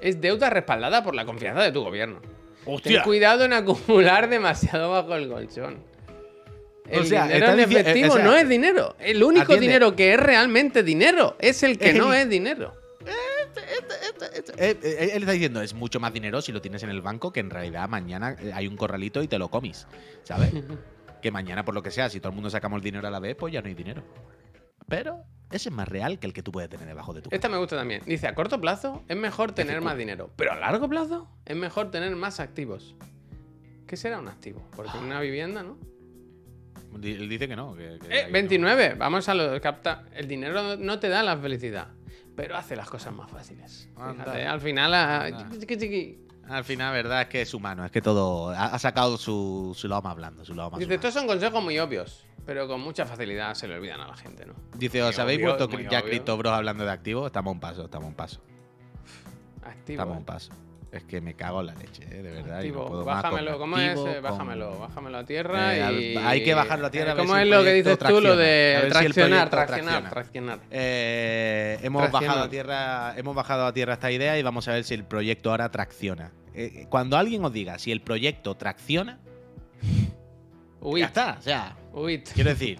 [0.00, 2.20] Es deuda respaldada por la confianza de tu gobierno.
[2.20, 3.02] Ten ¡Hostia!
[3.02, 5.78] cuidado en acumular demasiado bajo el colchón.
[6.88, 8.94] El O sea, dinero en eh, efectivo o sea, no es dinero.
[8.98, 9.66] El único atiende.
[9.66, 12.74] dinero que es realmente dinero es el que no es dinero.
[14.56, 17.32] Eh, eh, él está diciendo, es mucho más dinero si lo tienes en el banco
[17.32, 19.86] que en realidad mañana eh, hay un corralito y te lo comis.
[20.22, 20.52] ¿Sabes?
[21.22, 23.20] que mañana, por lo que sea, si todo el mundo sacamos el dinero a la
[23.20, 24.02] vez, pues ya no hay dinero.
[24.88, 25.22] Pero
[25.54, 27.56] ese es más real que el que tú puedes tener debajo de tu Esta me
[27.58, 28.02] gusta también.
[28.06, 31.90] Dice, a corto plazo es mejor tener más dinero, pero a largo plazo es mejor
[31.90, 32.94] tener más activos.
[33.86, 34.66] ¿Qué será un activo?
[34.74, 35.76] Porque una vivienda, ¿no?
[37.02, 37.74] Él dice que no.
[37.74, 38.32] Que, que Eh, ahí no.
[38.32, 38.94] 29.
[38.94, 40.04] Vamos a lo capta.
[40.14, 41.88] El dinero no te da la felicidad,
[42.36, 43.88] pero hace las cosas más fáciles.
[43.96, 46.18] Fíjate, al final, ah, chiqui, chiqui.
[46.48, 49.88] Al final, verdad es que es humano, es que todo ha, ha sacado su, su
[49.88, 50.96] lado más blando, su lado más Dice, humano.
[51.08, 54.46] estos son consejos muy obvios, pero con mucha facilidad se le olvidan a la gente,
[54.46, 54.54] ¿no?
[54.76, 56.04] Dice, ¿os habéis obvio, vuelto ya obvio.
[56.10, 57.26] Cristo Bros hablando de activos?
[57.26, 58.40] Estamos a un paso, estamos a un paso.
[59.62, 59.92] Activo.
[60.02, 60.52] Estamos a un paso.
[60.92, 62.62] Es que me cago en la leche, eh, de verdad.
[62.62, 63.04] y no Activo.
[63.04, 63.88] más Bájamelo, ¿cómo es?
[63.88, 66.16] activo, Eh, con- Bájamelo, bájamelo a tierra Eh, y...
[66.18, 68.20] hay que bajarlo a tierra a ver ¿Cómo si el es lo que dices tú,
[68.20, 68.32] lo?
[68.32, 70.10] A de si traccionar, traccionar, tracciona.
[70.10, 70.58] traccionar?
[70.70, 74.84] Eh, hemos bajado a tierra, hemos bajado a tierra esta idea y vamos a ver
[74.84, 76.30] si el proyecto ahora tracciona.
[76.54, 79.18] Eh, cuando alguien os diga si el proyecto tracciona,
[81.00, 81.36] Ya está.
[81.38, 82.22] O sea, uy.
[82.34, 82.78] quiero decir,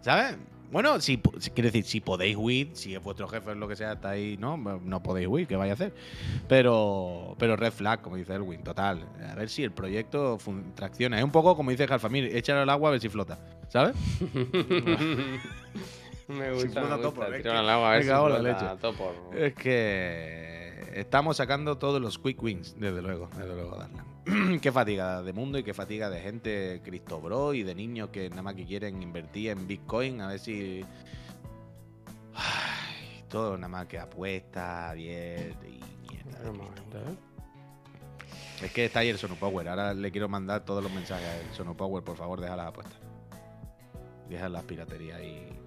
[0.00, 0.36] ¿sabes?
[0.70, 3.74] Bueno, si, si- quiero decir, si podéis huir, si es vuestro jefe o lo que
[3.74, 5.92] sea, estáis, no, no podéis huir, ¿qué vais a hacer?
[6.46, 9.04] Pero, pero red flag, como dice Elwin, total.
[9.28, 10.38] A ver si el proyecto
[10.76, 11.18] tracciona.
[11.18, 13.36] Es un poco como dice Jalfamir, échalo al agua a ver si flota,
[13.68, 13.96] ¿sabes?
[16.28, 17.36] me Si gusta, flota me gusta.
[17.36, 19.46] es que al agua a ver si flota leche.
[19.46, 24.04] Es que estamos sacando todos los quick wins, desde luego, desde luego, Darlan.
[24.60, 28.28] qué fatiga de mundo y qué fatiga de gente Cristo Bro y de niños que
[28.30, 30.84] nada más que quieren invertir en Bitcoin, a ver si.
[32.34, 36.38] Ay, todo nada más que apuesta, bien y mierda.
[36.40, 37.30] ¿eh?
[38.62, 39.68] Es que está ahí el Sonopower.
[39.68, 42.04] Ahora le quiero mandar todos los mensajes al Sonopower.
[42.04, 42.98] Por favor, deja las apuestas.
[44.28, 45.59] Deja las piraterías y.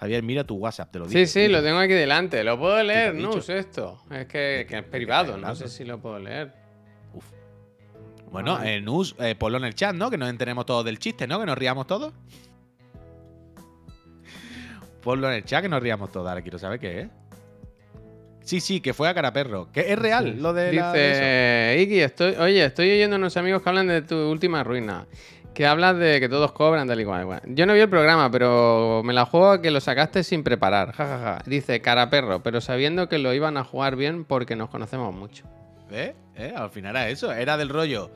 [0.00, 1.18] Javier, mira tu WhatsApp, te lo digo.
[1.18, 2.42] Sí, sí, lo tengo aquí delante.
[2.42, 3.14] ¿Lo puedo leer?
[3.14, 4.02] Nus, esto?
[4.10, 6.52] Es que, ¿De que es privado, no sé si lo puedo leer.
[7.12, 7.24] Uf.
[8.32, 8.76] Bueno, Vale.
[8.76, 10.10] en Us, eh, ponlo en el chat, ¿no?
[10.10, 11.38] Que nos enteremos todos del chiste, ¿no?
[11.38, 12.12] Que nos riamos todos.
[15.02, 16.28] Ponlo en el chat que nos riamos todos.
[16.28, 17.08] Ahora quiero saber qué es.
[18.42, 19.68] Sí, sí, que fue a cara perro.
[19.72, 21.08] Que es real lo de la- de.
[21.08, 25.06] Dice, Iki, estoy, oye, estoy oyendo a unos amigos que hablan de tu última ruina.
[25.54, 27.24] Que hablas de que todos cobran, tal y cual.
[27.24, 30.44] Bueno, yo no vi el programa, pero me la juego a que lo sacaste sin
[30.44, 30.92] preparar.
[30.92, 31.42] Ja, ja, ja.
[31.44, 35.44] Dice, cara perro, pero sabiendo que lo iban a jugar bien porque nos conocemos mucho.
[35.90, 36.14] ¿Eh?
[36.36, 36.54] ¿Eh?
[36.56, 37.32] Al final era eso.
[37.32, 38.10] Era del rollo.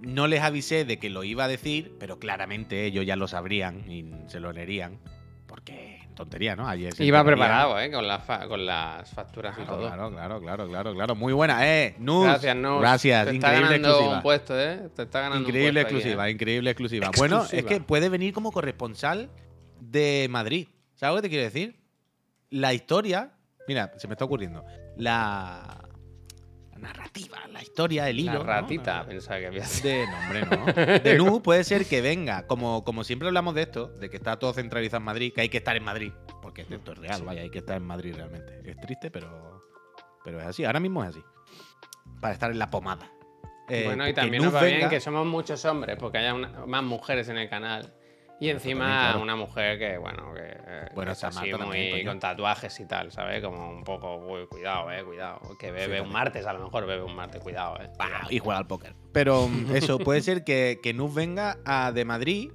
[0.00, 3.90] No les avisé de que lo iba a decir, pero claramente ellos ya lo sabrían
[3.90, 4.98] y se lo leerían.
[5.46, 6.68] Porque tontería, ¿no?
[6.68, 7.90] Ayer Iba preparado, ¿eh?
[7.90, 9.86] Con, las fa- con las facturas y Claro, todo.
[9.88, 11.14] claro, claro, claro, claro, claro.
[11.14, 11.94] Muy buena, eh.
[11.98, 12.24] Nus.
[12.24, 12.80] Gracias, Nus.
[12.80, 14.16] Gracias, Te está increíble ganando exclusiva.
[14.16, 14.88] un puesto, ¿eh?
[14.94, 16.30] Te está ganando un Increíble aquí, exclusiva, ¿eh?
[16.32, 17.10] increíble exclusiva.
[17.16, 19.30] Bueno, es que puede venir como corresponsal
[19.80, 20.68] de Madrid.
[20.94, 21.76] ¿Sabes lo que te quiero decir?
[22.50, 23.30] La historia.
[23.66, 24.64] Mira, se me está ocurriendo.
[24.96, 25.78] La
[26.78, 28.44] narrativa, la historia, el hilo.
[28.44, 30.66] La ratita, pensaba que había De nombre, no.
[31.04, 34.38] De Nu puede ser que venga, como, como siempre hablamos de esto, de que está
[34.38, 36.12] todo centralizado en Madrid, que hay que estar en Madrid.
[36.42, 38.62] Porque esto es real, vaya, hay que estar en Madrid realmente.
[38.64, 39.64] Es triste, pero,
[40.24, 40.64] pero es así.
[40.64, 41.22] Ahora mismo es así.
[42.20, 43.10] Para estar en la pomada.
[43.68, 46.82] Eh, Bueno, y también nos va bien que somos muchos hombres, porque haya una- más
[46.82, 47.92] mujeres en el canal.
[48.40, 49.22] Y encima claro.
[49.22, 52.78] una mujer que, bueno, que, eh, Bueno, que es Samantha así muy también, con tatuajes
[52.78, 53.42] y tal, ¿sabes?
[53.42, 55.40] Como un poco, uy, cuidado, eh, cuidado.
[55.58, 57.90] Que bebe un martes, a lo mejor bebe un martes, cuidado, eh.
[57.96, 58.26] Cuidado.
[58.30, 58.94] y juega al póker.
[59.12, 62.52] Pero mm, eso, puede ser que, que Nuz venga a, de Madrid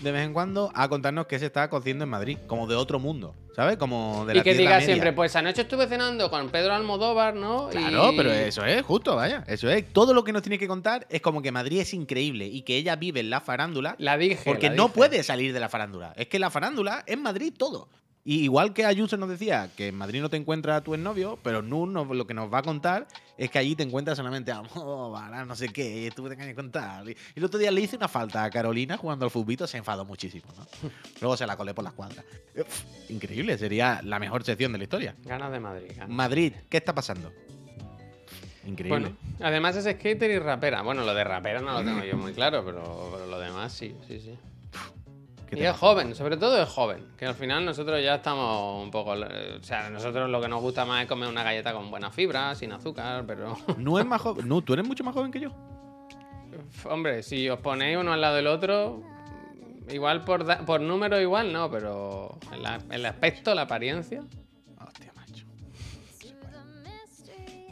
[0.00, 2.98] de vez en cuando a contarnos qué se está cociendo en Madrid, como de otro
[2.98, 3.76] mundo, ¿sabes?
[3.76, 4.84] Como de la Y que diga Media.
[4.86, 7.68] siempre, pues anoche estuve cenando con Pedro Almodóvar, ¿no?
[7.68, 9.44] Claro, Y- pero eso es justo, vaya.
[9.46, 9.92] Eso es.
[9.92, 12.76] Todo lo que nos tiene que contar es como que Madrid es increíble y que
[12.76, 14.42] ella vive en la farándula La dije.
[14.44, 16.12] porque la no puede salir de la farándula.
[16.16, 17.88] Es que la farándula es Madrid todo.
[18.26, 21.38] Y igual que Ayuso nos decía que en Madrid no te encuentras a tu exnovio,
[21.42, 23.06] pero Nur nos- lo que nos va a contar
[23.36, 24.62] es que allí te encuentras solamente a
[25.46, 27.06] no sé qué, tú te que contar.
[27.06, 30.06] Y el otro día le hice una falta a Carolina jugando al futbito, se enfadó
[30.06, 30.66] muchísimo, ¿no?
[31.20, 32.24] Luego se la colé por las cuadras.
[33.10, 35.14] Increíble, sería la mejor sección de la historia.
[35.24, 35.88] Ganas de Madrid.
[35.94, 36.08] ganas.
[36.08, 37.30] Madrid, ¿qué está pasando?
[38.66, 38.88] Increíble.
[39.10, 40.80] Bueno, además es skater y rapera.
[40.80, 43.94] Bueno, lo de rapera no lo tengo yo muy claro, pero, pero lo demás sí,
[44.08, 44.38] sí, sí.
[45.54, 45.78] ¿Qué Y es pasa?
[45.86, 47.06] joven, sobre todo es joven.
[47.16, 49.14] Que al final nosotros ya estamos un poco.
[49.16, 52.10] eh, O sea, nosotros lo que nos gusta más es comer una galleta con buena
[52.10, 53.56] fibra, sin azúcar, pero.
[53.78, 54.46] No es más joven.
[54.48, 55.50] No, tú eres mucho más joven que yo.
[56.88, 59.02] Hombre, si os ponéis uno al lado del otro.
[59.90, 62.38] Igual por, da- por número, igual no, pero
[62.90, 64.22] el, aspecto, la apariencia.
[64.80, 65.44] Hostia, macho.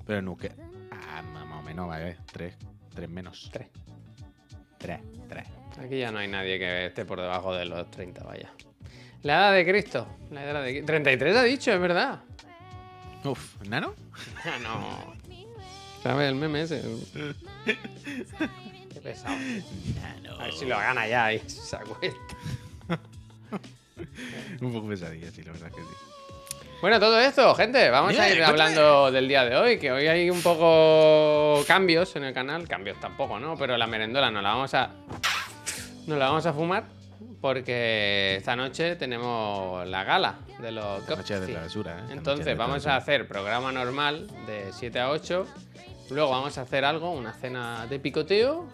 [0.06, 0.52] Pero no, que.
[0.90, 2.18] Ah, más más o menos, vale.
[2.32, 2.56] Tres.
[2.94, 3.48] Tres menos.
[3.52, 3.68] Tres.
[4.78, 5.00] Tres.
[5.28, 5.46] Tres.
[5.82, 8.52] Aquí ya no hay nadie que esté por debajo de los 30, vaya.
[9.22, 10.06] La edad de Cristo.
[10.30, 12.20] La edad de 33 ha dicho, es verdad.
[13.24, 13.94] Uf, ¿nano?
[14.62, 15.14] No.
[16.02, 16.82] ¿Sabes el meme ese?
[17.64, 19.36] Qué pesado.
[19.36, 20.40] Nano.
[20.40, 22.36] A ver si lo gana ya y se acuesta.
[24.60, 25.96] Un poco pesadilla, sí, la verdad es que sí.
[26.80, 30.30] Bueno, todo esto, gente, vamos a ir hablando del día de hoy, que hoy hay
[30.30, 33.56] un poco cambios en el canal, cambios tampoco, ¿no?
[33.56, 34.90] Pero la merendola nos la vamos a
[36.06, 36.84] nos la vamos a fumar
[37.40, 42.12] porque esta noche tenemos la gala de los Noche de travesura, ¿eh?
[42.12, 45.46] Entonces de vamos a hacer programa normal de 7 a 8,
[46.10, 48.68] luego vamos a hacer algo, una cena de picoteo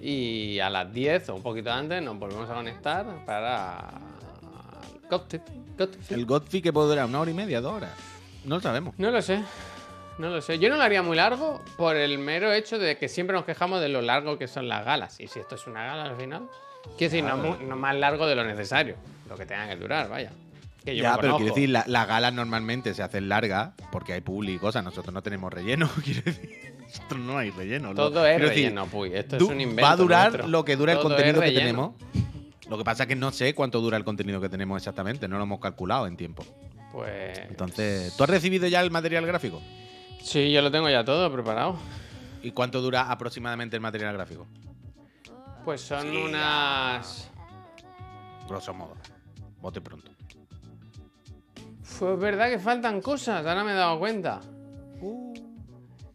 [0.00, 4.00] y a las 10 o un poquito antes nos volvemos a conectar para
[5.08, 5.42] Cocktail.
[5.76, 6.20] Cocktail.
[6.20, 7.92] El Godfrey que puede durar una hora y media, dos horas.
[8.44, 8.94] No lo sabemos.
[8.98, 9.42] No lo sé.
[10.18, 10.58] No lo sé.
[10.58, 13.80] Yo no lo haría muy largo por el mero hecho de que siempre nos quejamos
[13.80, 15.20] de lo largo que son las galas.
[15.20, 16.48] Y si esto es una gala al final,
[16.96, 18.96] quiero decir, no, no más largo de lo necesario.
[19.28, 20.30] Lo que tenga que durar, vaya.
[20.84, 24.20] Que yo ya, pero quiero decir, la- las galas normalmente se hacen largas porque hay
[24.20, 24.82] público y cosas.
[24.84, 26.76] Nosotros no tenemos relleno, quiero decir.
[26.80, 27.94] Nosotros no hay relleno.
[27.94, 29.12] Todo Lo- es decir, relleno, puy.
[29.12, 29.82] Esto es un invento.
[29.82, 30.48] Va a durar nuestro.
[30.48, 31.94] lo que dura el Todo contenido que tenemos.
[32.70, 35.36] Lo que pasa es que no sé cuánto dura el contenido que tenemos exactamente, no
[35.38, 36.44] lo hemos calculado en tiempo.
[36.92, 37.38] Pues.
[37.48, 39.60] Entonces, ¿tú has recibido ya el material gráfico?
[40.22, 41.76] Sí, yo lo tengo ya todo preparado.
[42.42, 44.46] ¿Y cuánto dura aproximadamente el material gráfico?
[45.68, 47.30] Pues son Sí, unas.
[48.48, 48.96] Grosso modo.
[49.60, 50.10] Bote pronto.
[51.98, 54.40] Pues verdad que faltan cosas, ahora me he dado cuenta.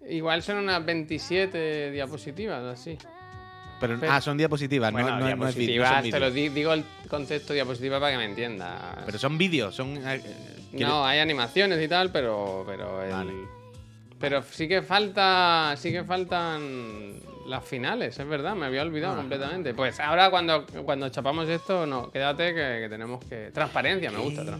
[0.09, 2.97] Igual son unas 27 diapositivas, así.
[3.79, 6.19] Pero, Pero- ah, son diapositivas, no- Bueno, no, no, es vídeo, no diapositivas, son te
[6.19, 9.03] lo di- digo el concepto diapositiva para que me entiendas.
[9.05, 9.97] Pero son vídeos, son.
[9.97, 10.19] eh,
[10.71, 12.63] ¿quieres- No, hay animaciones y tal, pero.
[12.65, 13.33] Pero, el- Vale.
[14.19, 15.75] pero sí que falta.
[15.77, 19.17] Sí que faltan las finales, es verdad, me había olvidado Ah.
[19.17, 19.73] completamente.
[19.73, 23.51] Pues ahora cuando, cuando chapamos esto, no, quédate que, que tenemos que.
[23.53, 24.43] Transparencia, me gusta.
[24.43, 24.59] tra-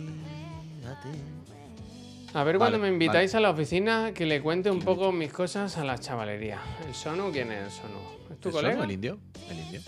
[2.34, 5.78] A ver, cuando me invitáis a la oficina, que le cuente un poco mis cosas
[5.78, 6.60] a la chavalería.
[6.88, 8.00] ¿El Sonu quién es el Sonu?
[8.32, 8.74] ¿Es tu ¿El colega?
[8.74, 9.20] Sonu, ¿El indio?
[9.50, 9.82] El indio.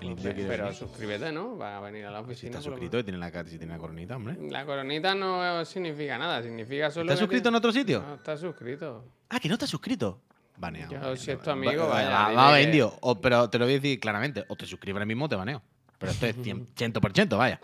[0.00, 0.78] El indio Pero venir.
[0.78, 1.56] suscríbete, ¿no?
[1.58, 2.50] Va a venir a la Si oficina.
[2.50, 4.36] está suscrito y tiene la, si tiene la coronita, hombre.
[4.50, 7.06] La coronita no significa nada, significa solo.
[7.06, 8.02] ¿Estás que suscrito en otro sitio?
[8.06, 9.04] No, está suscrito.
[9.30, 10.20] Ah, que no estás suscrito.
[10.58, 10.90] Baneado.
[10.92, 11.16] Yo, baneado.
[11.16, 12.94] si es tu Va- amigo, va- vaya, va- dile Vamos, que- indio.
[13.00, 14.44] O- pero te lo voy a decir claramente.
[14.48, 15.62] O te suscribes ahora mismo o te baneo.
[15.98, 16.66] Pero esto es 100%,
[17.00, 17.58] 100%, vaya.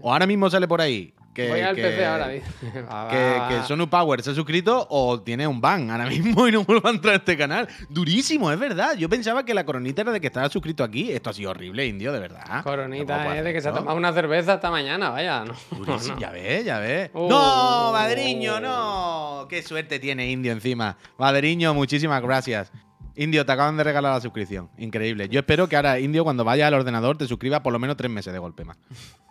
[0.00, 2.46] O ahora mismo sale por ahí que, Voy al que, PC ahora, dice.
[2.72, 3.64] Que, va.
[3.66, 6.92] Sonu Power se ha suscrito o tiene un ban ahora mismo y no vuelve a
[6.92, 7.68] entrar a este canal.
[7.90, 8.96] Durísimo, es verdad.
[8.96, 11.12] Yo pensaba que la coronita era de que estaba suscrito aquí.
[11.12, 12.44] Esto ha sido horrible, indio, de verdad.
[12.46, 15.44] ¿Cómo Coronita es de que se ha tomado una cerveza esta mañana, vaya.
[15.44, 16.20] No, Durísimo, no.
[16.20, 17.10] Ya ves, ya ves.
[17.12, 17.28] Oh.
[17.28, 19.46] ¡No, madriño, no!
[19.50, 20.96] ¡Qué suerte tiene Indio encima!
[21.18, 22.72] Madriño, muchísimas gracias.
[23.14, 24.70] Indio, te acaban de regalar la suscripción.
[24.78, 25.28] Increíble.
[25.28, 28.10] Yo espero que ahora, Indio, cuando vaya al ordenador, te suscriba por lo menos tres
[28.10, 28.78] meses de golpe más.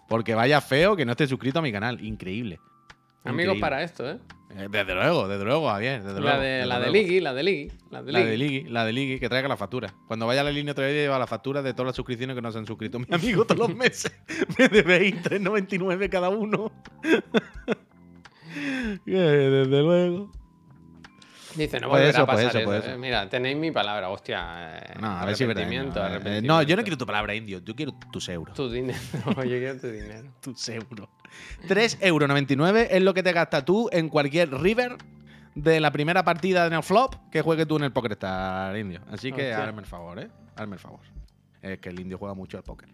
[0.08, 2.04] Porque vaya feo que no esté suscrito a mi canal.
[2.04, 2.60] Increíble.
[3.24, 3.62] Amigos Increíble.
[3.62, 4.20] para esto, ¿eh?
[4.52, 6.04] Eh, Desde luego, desde luego, Javier.
[6.04, 6.92] Desde La de, desde la de.
[6.92, 7.72] Ligi, la de Ligi.
[7.90, 8.30] La de La Ligi.
[8.32, 9.94] de Ligi, la de Ligi, que traiga la factura.
[10.08, 12.42] Cuando vaya a la línea otra vez, lleva la factura de todas las suscripciones que
[12.42, 14.16] no se han suscrito mi amigo todos los meses.
[14.60, 16.72] Me debéis 3,99 cada uno.
[19.06, 20.32] Que Desde luego.
[21.56, 22.74] Dice, no volverá a pasar eso, eso.
[22.74, 22.78] eh.
[22.80, 22.98] eso.
[22.98, 24.78] Mira, tenéis mi palabra, hostia.
[24.78, 25.66] eh, No, a ver si verdad.
[25.68, 28.56] No, eh, no, yo no quiero tu palabra indio, yo quiero tus euros.
[28.56, 30.34] Tu dinero, yo quiero tu dinero.
[30.42, 31.08] Tus euros.
[31.68, 34.98] 3,99 euros es lo que te gastas tú en cualquier river
[35.56, 39.02] de la primera partida en el flop que juegue tú en el Poker Star, indio.
[39.10, 39.68] Así que Hostia.
[39.70, 40.30] hazme el favor, ¿eh?
[40.56, 41.00] Hazme el favor.
[41.62, 42.90] Es que el indio juega mucho al póker.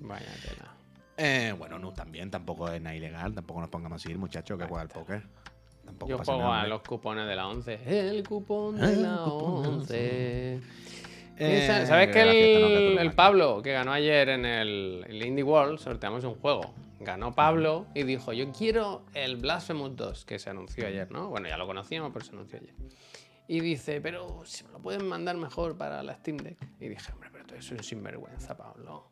[0.00, 0.72] Vaya tela.
[1.18, 4.82] Eh, bueno, no, también, tampoco es nada ilegal, tampoco nos pongamos así, muchacho, que juega
[4.82, 5.22] al póker.
[5.86, 6.70] Tampoco Yo pasa juego nada, a hombre.
[6.70, 7.80] los cupones de la 11.
[8.10, 10.60] El cupón de la cupón de la 11.
[11.38, 13.12] Eh, ¿Sabes que el, el.
[13.12, 16.72] Pablo, que ganó ayer en el, el Indie World, sorteamos un juego?
[17.00, 21.28] Ganó Pablo y dijo, yo quiero el Blasphemous 2, que se anunció ayer, ¿no?
[21.28, 22.74] Bueno, ya lo conocíamos, pero se anunció ayer.
[23.48, 26.56] Y dice, pero si me lo pueden mandar mejor para la Steam Deck.
[26.80, 29.04] Y dije, hombre, pero tú eres un sinvergüenza, Pablo.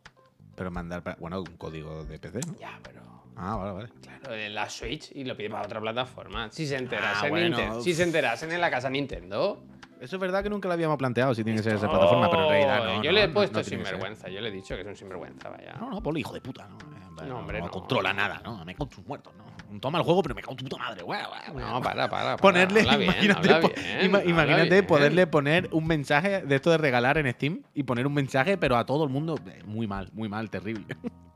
[0.56, 2.58] Pero mandar, para- bueno, un código de PC, ¿no?
[2.58, 3.02] Ya, pero...
[3.37, 3.89] Ah, vale, vale.
[4.01, 6.51] Claro, en la Switch y lo pide para otra plataforma.
[6.51, 7.57] Si se enterasen, Ah, bueno.
[7.59, 9.64] Ninten- si se enterasen en la casa Nintendo.
[10.01, 12.43] Eso es verdad que nunca lo habíamos planteado si tiene que ser esa plataforma, pero
[12.45, 13.03] en realidad no.
[13.03, 15.49] Yo no, le he puesto no sinvergüenza, yo le he dicho que es un sinvergüenza,
[15.49, 15.72] vaya.
[15.80, 16.76] No, no, Poli, hijo de puta, no.
[17.22, 17.70] Eh, No, hombre, no.
[17.70, 18.64] controla nada, ¿no?
[18.64, 19.45] Me cago en tus muertos, ¿no?
[19.80, 21.20] Toma el juego, pero me cago en tu puta madre, güey.
[21.55, 22.09] No, para, para.
[22.09, 22.37] para.
[22.37, 27.16] Ponerle, bien, imagínate, po- bien, ima- imagínate poderle poner un mensaje de esto de regalar
[27.18, 30.28] en Steam y poner un mensaje, pero a todo el mundo, eh, muy mal, muy
[30.28, 30.85] mal, terrible.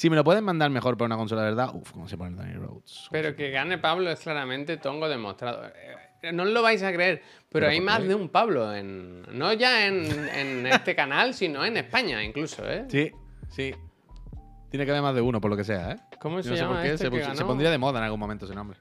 [0.00, 2.34] si me lo pueden mandar mejor para una consola de verdad, uff, ¿cómo se pone
[2.34, 3.08] Tony Rhodes?
[3.10, 5.66] Pero que gane Pablo es claramente tongo demostrado.
[6.22, 7.20] Eh, No os lo vais a creer,
[7.50, 9.20] pero, ¿Pero hay más de un Pablo en.
[9.38, 12.86] No ya en, en este canal, sino en España incluso, ¿eh?
[12.88, 13.12] Sí,
[13.50, 13.74] sí.
[14.70, 15.96] Tiene que haber más de uno, por lo que sea, ¿eh?
[16.18, 18.04] ¿Cómo se no sé llama por qué, este se, que se pondría de moda en
[18.06, 18.78] algún momento ese nombre.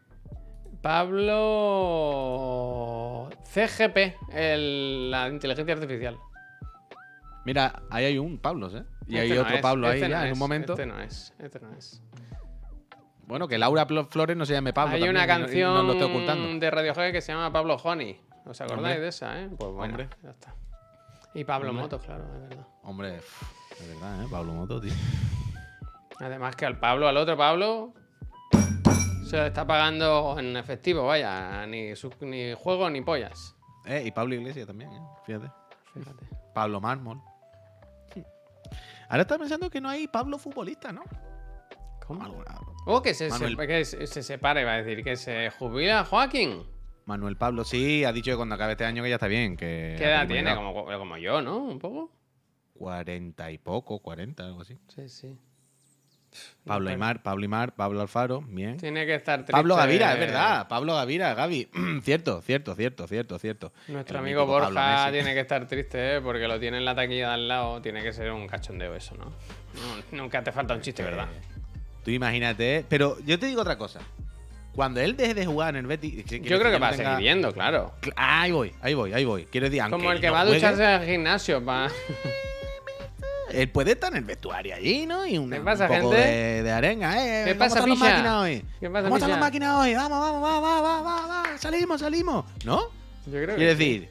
[2.00, 6.18] Pablo CGP, el- la inteligencia artificial.
[7.46, 8.84] Mira, ahí hay un Pablo, ¿eh?
[9.08, 10.74] Y Este hay no otro es, Pablo ahí este no ya en es, un momento.
[10.74, 12.02] Este no es, este no es.
[13.26, 14.94] Bueno, que Laura Flores no se llame Pablo.
[14.96, 16.60] Hay también, una no- canción nos lo estoy ocultando.
[16.60, 18.20] de Radiohead que se llama Pablo Honey.
[18.46, 19.00] ¿Os acordáis Hombre.
[19.02, 19.50] de esa, eh?
[19.58, 20.10] Pues bueno, Hombre.
[20.24, 20.56] ya está.
[21.36, 21.84] Y Pablo Hombre.
[21.84, 22.68] Motos, claro, es verdad.
[22.84, 24.28] Hombre, de verdad, ¿eh?
[24.32, 24.94] Pablo Moto, tío.
[26.20, 27.94] Además que al Pablo, al otro Pablo,
[29.26, 33.56] se le está pagando en efectivo, vaya, ni, ni juego ni pollas.
[33.86, 35.00] Eh, y Pablo Iglesias también, ¿eh?
[35.26, 35.52] Fíjate.
[35.94, 36.26] Fíjate.
[36.60, 37.22] Pablo Mármol.
[39.08, 41.04] Ahora está pensando que no hay Pablo futbolista, ¿no?
[42.06, 42.22] ¿Cómo?
[42.24, 43.56] Alguna- Oh, que se, Manuel.
[43.58, 46.64] se- que se, se separe, va a decir, que se jubila Joaquín.
[47.06, 49.56] Manuel Pablo, sí, ha dicho que cuando acabe este año que ya está bien.
[49.56, 50.54] Que ¿Qué edad tiene?
[50.54, 51.58] Como, como yo, ¿no?
[51.60, 52.12] Un poco.
[52.74, 54.78] 40 y poco, 40, algo así.
[54.90, 55.40] Sí, sí.
[56.66, 58.78] Pablo Aymar, Pablo Aymar, Pablo Alfaro, bien.
[58.78, 59.52] Tiene que estar triste.
[59.54, 60.68] Pablo Gavira, es verdad.
[60.68, 61.70] Pablo Gavira, Gaby.
[62.04, 63.74] cierto, cierto, cierto, cierto, cierto.
[63.88, 66.22] Nuestro El amigo Borja tiene que estar triste, ¿eh?
[66.22, 67.82] porque lo tiene en la taquilla de al lado.
[67.82, 69.26] Tiene que ser un cachondeo eso, ¿no?
[69.26, 71.28] No, Nunca te falta un chiste, ¿verdad?
[72.04, 74.00] Tú imagínate, pero yo te digo otra cosa.
[74.74, 76.24] Cuando él deje de jugar en el Betis.
[76.26, 77.94] Yo quiero creo que va a seguir yendo, claro.
[78.02, 79.46] Cl- ah, ahí voy, ahí voy, ahí voy.
[79.46, 81.90] Quiero decir, Como el que no va a juegue, ducharse al gimnasio, pa.
[83.54, 85.26] Él puede estar en el vestuario allí, ¿no?
[85.26, 86.28] Y un, ¿Qué pasa, un poco gente?
[86.28, 87.44] de, de arenga, ¿eh?
[87.46, 88.66] ¿Qué ¿Cómo pasa, están las máquinas hoy?
[88.80, 89.94] ¿Qué pasa, ¿Cómo están las máquinas hoy?
[89.96, 91.58] Vamos, vamos, vamos, va, va, va, va, va.
[91.58, 92.46] Salimos, salimos.
[92.66, 92.82] ¿No?
[93.26, 93.78] Yo creo que Quiere sí.
[93.78, 94.10] decir,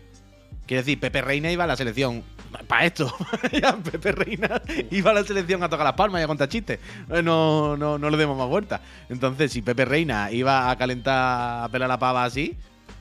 [0.67, 2.23] quiere decir, Pepe Reina iba a la selección.
[2.67, 3.15] Para esto.
[3.91, 6.79] Pepe Reina iba a la selección a tocar las palmas y a contar chistes.
[7.11, 8.81] Eh, No, no, no le demos más vueltas.
[9.11, 12.57] Entonces, si Pepe Reina iba a calentar, a pelar la pava así,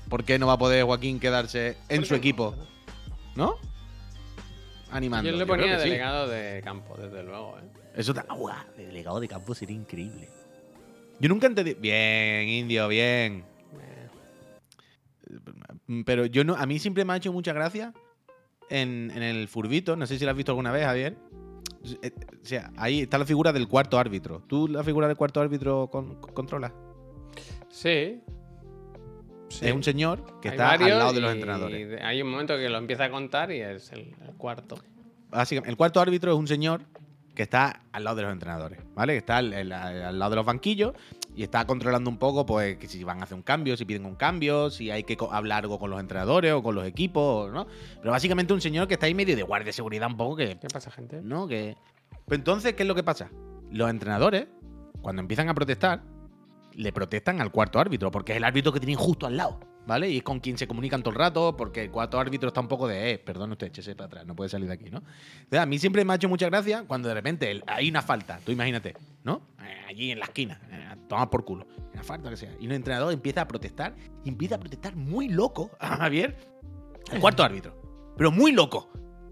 [0.09, 2.55] ¿por qué no va a poder Joaquín quedarse en ¿Por su equipo?
[3.35, 3.55] ¿No?
[4.91, 5.29] Animando.
[5.29, 5.85] Yo le Yo ponía sí.
[5.89, 7.63] delegado de campo, desde luego, ¿eh?
[7.95, 8.25] Eso está.
[8.33, 8.55] ¡Guau!
[8.77, 10.29] Delegado de campo sería increíble.
[11.19, 11.73] Yo nunca entendí.
[11.73, 13.43] Bien, indio, bien.
[16.05, 16.55] Pero yo no.
[16.55, 17.93] A mí siempre me ha hecho mucha gracia
[18.69, 19.95] en, en el furbito.
[19.95, 21.17] No sé si lo has visto alguna vez, Javier.
[22.01, 22.11] Eh,
[22.41, 24.41] O sea, ahí está la figura del cuarto árbitro.
[24.47, 26.71] ¿Tú la figura del cuarto árbitro con- controlas?
[27.69, 28.21] Sí.
[29.50, 29.66] Sí.
[29.68, 32.02] Es un señor que Hay está al lado de los entrenadores.
[32.04, 34.76] Hay un momento que lo empieza a contar y es el, el cuarto.
[35.30, 36.82] Básicamente, el cuarto árbitro es un señor
[37.34, 39.14] que está al lado de los entrenadores, ¿vale?
[39.14, 40.93] Que está al, al- al lado de los banquillos
[41.36, 44.06] y está controlando un poco, pues, que si van a hacer un cambio, si piden
[44.06, 47.68] un cambio, si hay que hablar algo con los entrenadores o con los equipos, ¿no?
[48.02, 50.58] Pero básicamente un señor que está ahí medio de guardia de seguridad un poco que...
[50.60, 51.20] ¿Qué pasa, gente?
[51.22, 51.48] ¿No?
[51.48, 51.76] Que...
[52.26, 53.30] Pues entonces, ¿qué es lo que pasa?
[53.72, 54.48] Los entrenadores,
[55.02, 56.02] cuando empiezan a protestar,
[56.78, 60.11] le protestan al cuarto árbitro, porque es el árbitro que tienen justo al lado, ¿vale?
[60.11, 62.67] Y es con quien se comunican todo el rato, porque el cuarto árbitro está un
[62.67, 65.01] poco de, eh, perdón usted, échese para atrás, no puede salir de aquí, ¿no?
[65.39, 68.39] Entonces, a mí siempre me ha hecho mucha gracia cuando de repente hay una falta,
[68.45, 69.41] tú imagínate, ¿no?
[69.59, 72.55] Eh, allí en la esquina, eh, toma por culo, una falta que sea.
[72.59, 76.38] Y un entrenador empieza a protestar, y empieza a protestar muy loco, a Javier,
[77.11, 78.91] el cuarto árbitro, pero muy loco.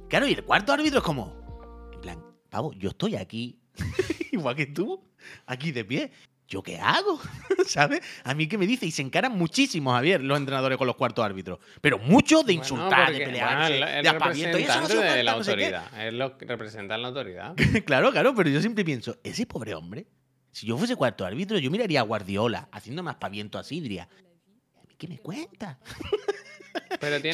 [0.09, 3.59] Claro, y el cuarto árbitro es como, en plan, pavo, yo estoy aquí,
[4.31, 5.03] igual que tú,
[5.45, 6.11] aquí de pie.
[6.47, 7.19] ¿Yo qué hago?
[7.67, 8.01] ¿Sabes?
[8.23, 8.85] A mí qué me dice.
[8.85, 11.59] Y se encaran muchísimo, Javier, los entrenadores con los cuartos árbitros.
[11.81, 14.59] Pero mucho de Bueno, insultar, porque, de bueno, el de.
[14.59, 15.65] Y eso no sido de la no sé qué.
[15.65, 16.07] autoridad.
[16.07, 17.55] Es lo que representa la autoridad.
[17.85, 20.05] claro, claro, pero yo siempre pienso, ese pobre hombre,
[20.51, 23.57] si yo fuese cuarto árbitro, yo miraría a Guardiola haciendo más paviento
[24.03, 25.79] "¿A mí ¿qué me cuenta?
[26.99, 27.29] Pero te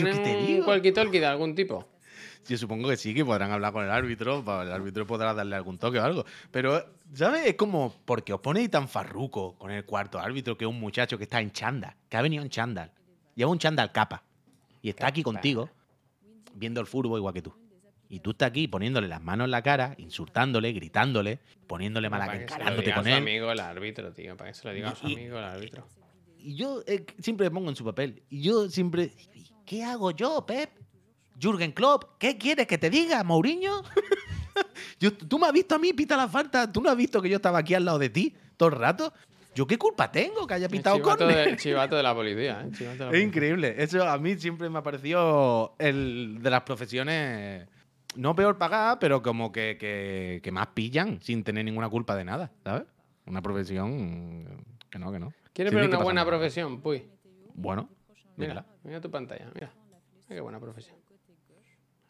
[0.60, 1.88] un walkie-talkie de algún tipo.
[2.48, 5.78] Yo supongo que sí, que podrán hablar con el árbitro, el árbitro podrá darle algún
[5.78, 6.26] toque o algo.
[6.50, 6.84] Pero,
[7.14, 7.46] ¿sabes?
[7.46, 10.80] Es como, ¿por qué os ponéis tan farruco con el cuarto árbitro que es un
[10.80, 11.96] muchacho que está en chándal?
[12.10, 12.92] Que ha venido en chándal.
[13.36, 14.24] Lleva un chándal capa.
[14.82, 15.70] Y está aquí contigo,
[16.56, 17.54] viendo el furbo igual que tú.
[18.10, 22.34] Y tú estás aquí poniéndole las manos en la cara, insultándole, gritándole, poniéndole mala lo
[22.34, 23.14] encarándote con él.
[23.14, 24.36] amigo el árbitro, tío.
[24.36, 25.88] Para que se lo diga a su Y- amigo el árbitro.
[26.40, 28.24] Y yo eh, siempre me pongo en su papel.
[28.30, 29.14] Y yo siempre.
[29.66, 30.72] ¿Qué hago yo, Pep?
[31.42, 33.82] Jürgen Klopp, ¿qué quieres que te diga, Mourinho?
[35.00, 36.72] Yo- tú me has visto a mí pita la falta.
[36.72, 39.14] ¿Tú no has visto que yo estaba aquí al lado de ti todo el rato?
[39.56, 41.50] ¿Yo qué culpa tengo que haya El pitado chivato, córner?
[41.52, 42.72] de, chivato de la policía, ¿eh?
[42.72, 43.28] Chivato de la Es policía.
[43.28, 43.76] increíble.
[43.80, 47.68] Eso a mí siempre me ha parecido el de las profesiones.
[48.16, 52.24] No peor pagada, pero como que, que- que más pillan sin tener ninguna culpa de
[52.26, 52.84] nada, ¿sabes?
[53.26, 55.34] Una profesión que no, que no.
[55.54, 56.28] ¿Quieres ver una buena nada.
[56.30, 56.82] profesión?
[56.82, 57.04] Puy.
[57.54, 57.90] Bueno,
[58.38, 59.72] Mira, mira tu pantalla, mira.
[60.30, 60.96] Mira qué buena profesión.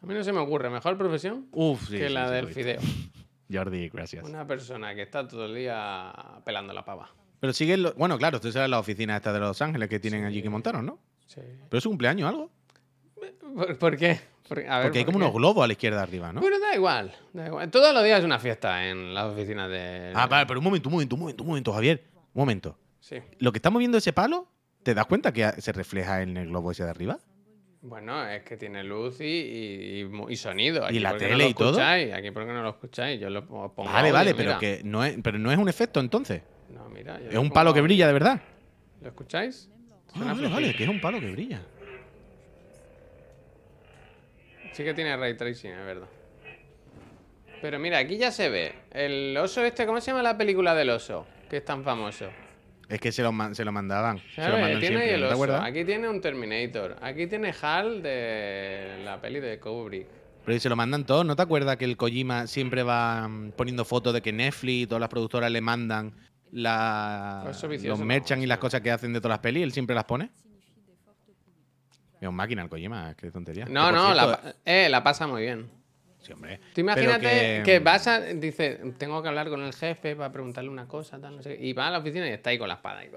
[0.02, 2.47] A mí no se me ocurre mejor profesión Uf, sí, que sí, la sí, del
[2.47, 2.80] fideo.
[3.52, 4.24] Jordi, gracias.
[4.28, 6.14] Una persona que está todo el día
[6.45, 7.10] pelando la pava.
[7.39, 7.76] Pero sigue.
[7.78, 10.49] lo- Bueno, claro, tú sabes la oficina esta de Los Ángeles que tienen allí que
[10.49, 10.99] montaron, ¿no?
[11.28, 11.41] Sí.
[11.70, 12.52] Pero es un cumpleaños o algo.
[13.56, 14.20] ¿Por, por qué?
[14.47, 15.26] Porque, a ver, Porque hay ¿por como qué?
[15.30, 16.41] unos globos a la izquierda arriba, ¿no?
[16.41, 17.70] Bueno, da igual, da igual.
[17.72, 20.12] Todos los días es una fiesta en las oficinas de.
[20.16, 22.04] Ah, vale, pero un momento, un momento, un momento, un momento, Javier.
[22.34, 22.78] Un momento.
[22.99, 23.18] Sí.
[23.39, 24.47] Lo que está moviendo ese palo,
[24.84, 27.20] ¿te das cuenta que se refleja en el globo ese de arriba?
[27.84, 30.88] Bueno, es que tiene luz y, y- y sonido.
[30.92, 31.82] ¿Y la ¿por qué no tele lo y todo?
[31.82, 33.20] Aquí, ¿por qué no lo escucháis?
[33.20, 33.70] Yo lo pongo.
[33.86, 36.44] Vale, audio, vale, pero que no es, pero no es un efecto entonces.
[36.70, 37.20] No, mira.
[37.20, 38.40] yo Es un palo que brilla de verdad.
[39.02, 39.68] ¿Lo escucháis?
[40.14, 41.62] Ah, vale, vale, que es un palo que brilla.
[44.74, 46.08] Sí que tiene ray tracing, es verdad.
[47.62, 48.74] Pero mira, aquí ya se ve.
[48.92, 51.26] El oso este, ¿cómo se llama la película del oso?
[51.50, 52.30] Que es tan famoso.
[52.92, 54.20] Es que se lo, man- se lo mandaban.
[54.36, 55.64] Se lo siempre, el ¿no te acuerdas?
[55.64, 56.98] Aquí tiene un Terminator.
[57.02, 60.08] Aquí tiene HAL de la peli de Kubrick.
[60.46, 61.26] Pero se lo mandan todos.
[61.26, 64.88] ¿No te acuerdas que el Kojima siempre va mm, poniendo fotos de que Netflix y
[64.88, 66.12] todas las productoras le mandan
[66.52, 67.44] la,
[67.84, 69.64] los merchan y las cosas que hacen de todas las pelis?
[69.64, 70.30] Él siempre las pone.
[72.20, 73.66] Es un máquina el Kojima, qué tontería.
[73.70, 75.70] No, Que, no, cierto, la, pa- eh, la pasa muy bien.
[76.22, 76.60] Sí, hombre.
[76.74, 77.62] Tú imagínate que...
[77.66, 78.20] que- vas a.
[78.22, 81.66] Dice, tengo que hablar con el jefe para preguntarle una cosa, tal, no sé qué.
[81.66, 83.04] Y va a la oficina y está ahí con la espada.
[83.04, 83.10] y-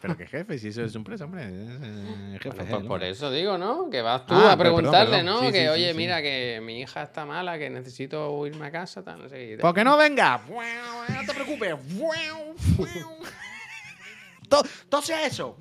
[0.00, 1.42] Pero que jefe, si eso es un preso, hombre.
[1.46, 3.90] eh, jefe, Bueno, pues por eso digo, ¿no?
[3.90, 5.26] Que vas tú Ah, a perdón, preguntarle, perdón.
[5.26, 5.40] ¿no?
[5.46, 5.96] Sí, que, sí, oye, sí.
[5.96, 9.58] mira, que mi hija está mala, que necesito irme a casa, tal, no sé qué.
[9.58, 10.40] ¿Por qué no venga?
[10.48, 11.74] No te preocupes.
[14.48, 15.56] To- Tose eso.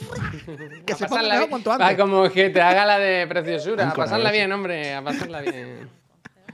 [0.86, 1.98] Que se ponga mejor Va, antes.
[1.98, 3.90] como que te haga la de preciosura.
[3.90, 5.88] A pasarla bien, hombre, a pasarla bien.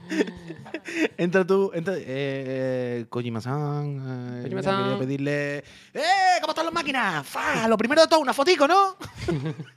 [1.17, 1.95] Entra tú, entra.
[1.95, 4.37] Eh, eh, Kojima-san.
[4.39, 4.83] eh, Kojima-san.
[4.83, 5.57] quería pedirle.
[5.93, 6.37] ¡Eh!
[6.39, 7.25] ¿Cómo están las máquinas?
[7.27, 7.67] ¡Fa!
[7.67, 8.95] Lo primero de todo, una fotico, ¿no?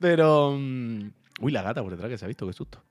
[0.00, 0.52] Pero.
[0.58, 1.10] mm,
[1.40, 2.82] Uy, la gata por detrás que se ha visto, qué susto.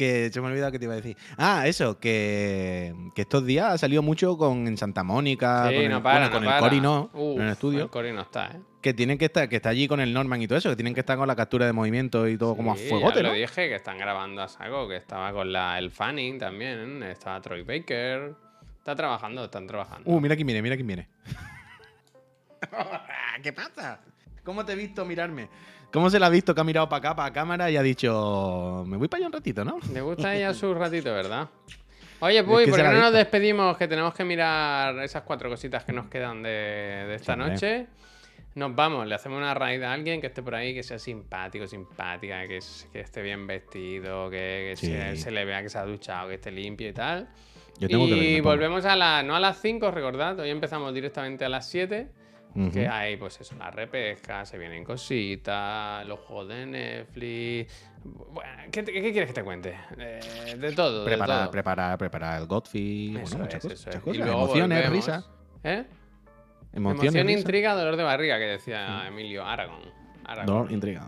[0.00, 1.14] Que se me ha olvidado que te iba a decir.
[1.36, 5.84] Ah, eso, que, que estos días ha salido mucho con en Santa Mónica, Sí, con
[5.84, 6.68] el, no para, bueno, con no el para.
[6.70, 8.60] Cori no, Uf, en el estudio, El Cori no está, ¿eh?
[8.80, 10.94] que tienen que estar, que está allí con el Norman y todo eso, que tienen
[10.94, 13.28] que estar con la captura de movimiento y todo como a fuegote, ya ¿no?
[13.28, 17.38] lo dije, que están grabando a saco, que estaba con la, el Fanning también, estaba
[17.42, 18.32] Troy Baker.
[18.78, 20.10] Está trabajando, están trabajando.
[20.10, 21.08] Uh, mira quién viene, mira quién viene.
[23.42, 24.00] ¿Qué pasa?
[24.44, 25.48] ¿Cómo te he visto mirarme?
[25.92, 28.84] ¿Cómo se la ha visto que ha mirado para acá, para cámara y ha dicho,
[28.86, 29.78] me voy para allá un ratito, ¿no?
[29.92, 31.48] Le gusta ella su ratito, ¿verdad?
[32.20, 33.76] Oye, Puy, que ¿por qué no nos despedimos?
[33.76, 36.50] Que tenemos que mirar esas cuatro cositas que nos quedan de,
[37.08, 37.86] de esta Sí, noche.
[38.54, 41.66] Nos vamos, le hacemos una raid a alguien que esté por ahí, que sea simpático,
[41.66, 44.86] simpática, que, es- que esté bien vestido, que, que Sí.
[44.88, 47.28] se, se le vea que se ha duchado, que esté limpio y tal.
[47.78, 50.92] Yo tengo que ver, y volvemos a las, no a las 5, recordad, hoy empezamos
[50.92, 52.08] directamente a las 7.
[52.72, 57.90] Que hay, pues eso, la repesca, se vienen cositas, los juegos de Netflix.
[58.04, 59.76] Bueno, ¿qué, te- qué quieres que te cuente?
[59.98, 61.50] Eh, de todo, de Preparar, todo.
[61.52, 64.20] preparar, preparar el Godfrey, bueno, muchas es, cosas, muchas cosas.
[64.28, 64.90] Emociones, volvemos.
[65.06, 65.24] risa.
[65.62, 65.84] ¿Eh?
[66.72, 67.38] Emociones, Emoción, risa.
[67.38, 69.82] intriga, dolor de barriga, que decía Emilio Aragón.
[70.24, 70.46] Aragón.
[70.46, 71.06] Dolor, intriga.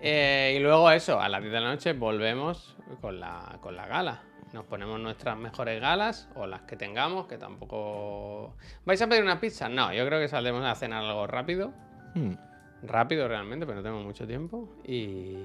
[0.00, 3.86] Eh, y luego eso, a las 10 de la noche volvemos con la, con la
[3.86, 4.22] gala.
[4.52, 8.56] Nos ponemos nuestras mejores galas o las que tengamos, que tampoco...
[8.84, 9.68] ¿Vais a pedir una pizza?
[9.68, 11.72] No, yo creo que saldremos a cenar algo rápido.
[12.14, 12.34] Hmm.
[12.82, 14.68] Rápido realmente, pero no tengo mucho tiempo.
[14.84, 15.36] Y...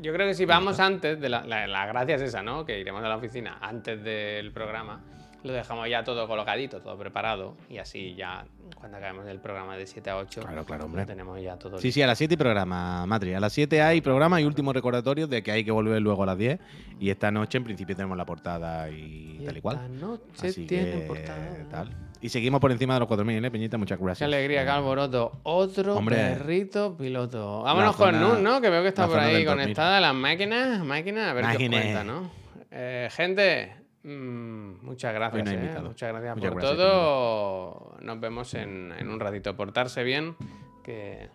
[0.00, 2.64] Yo creo que si vamos antes, de la, la, la gracia es esa, ¿no?
[2.64, 5.00] Que iremos a la oficina antes del programa,
[5.44, 8.44] lo dejamos ya todo colocadito, todo preparado, y así ya
[8.76, 11.02] cuando acabemos el programa de 7 a 8, Claro, claro, hombre.
[11.02, 13.34] lo tenemos ya todo Sí, sí, a las 7 hay programa, Matri.
[13.34, 16.26] A las 7 hay programa y último recordatorio de que hay que volver luego a
[16.26, 16.58] las 10.
[16.98, 19.76] Y esta noche, en principio, tenemos la portada y, tal y cual.
[19.76, 21.66] Esta noche Así tiene que, portada.
[21.70, 21.90] tal.
[22.20, 23.78] Y seguimos por encima de los 4.000, ¿eh, Peñita?
[23.78, 24.26] Muchas Qué gracias.
[24.26, 25.32] alegría, qué alboroto.
[25.42, 26.16] Otro Hombre.
[26.16, 27.62] perrito piloto.
[27.62, 28.60] Vámonos zona- con Nun, ¿no?
[28.60, 30.84] Que veo que está por ahí conectada las máquinas.
[30.84, 32.30] Máquinas, a ver qué os cuenta, ¿no?
[32.70, 33.72] Eh, gente,
[34.04, 35.44] Mm, muchas gracias.
[35.44, 37.96] No eh, muchas gracias muchas por gracias, todo.
[38.00, 39.56] Nos vemos en, en, un ratito.
[39.56, 40.36] Portarse bien.
[40.82, 41.30] Que...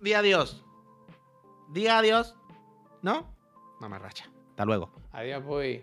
[0.00, 0.64] Día adiós.
[1.72, 2.36] Día adiós.
[3.02, 3.34] ¿No?
[3.80, 4.30] Mamarracha.
[4.50, 4.92] Hasta luego.
[5.12, 5.82] Adiós, Puy.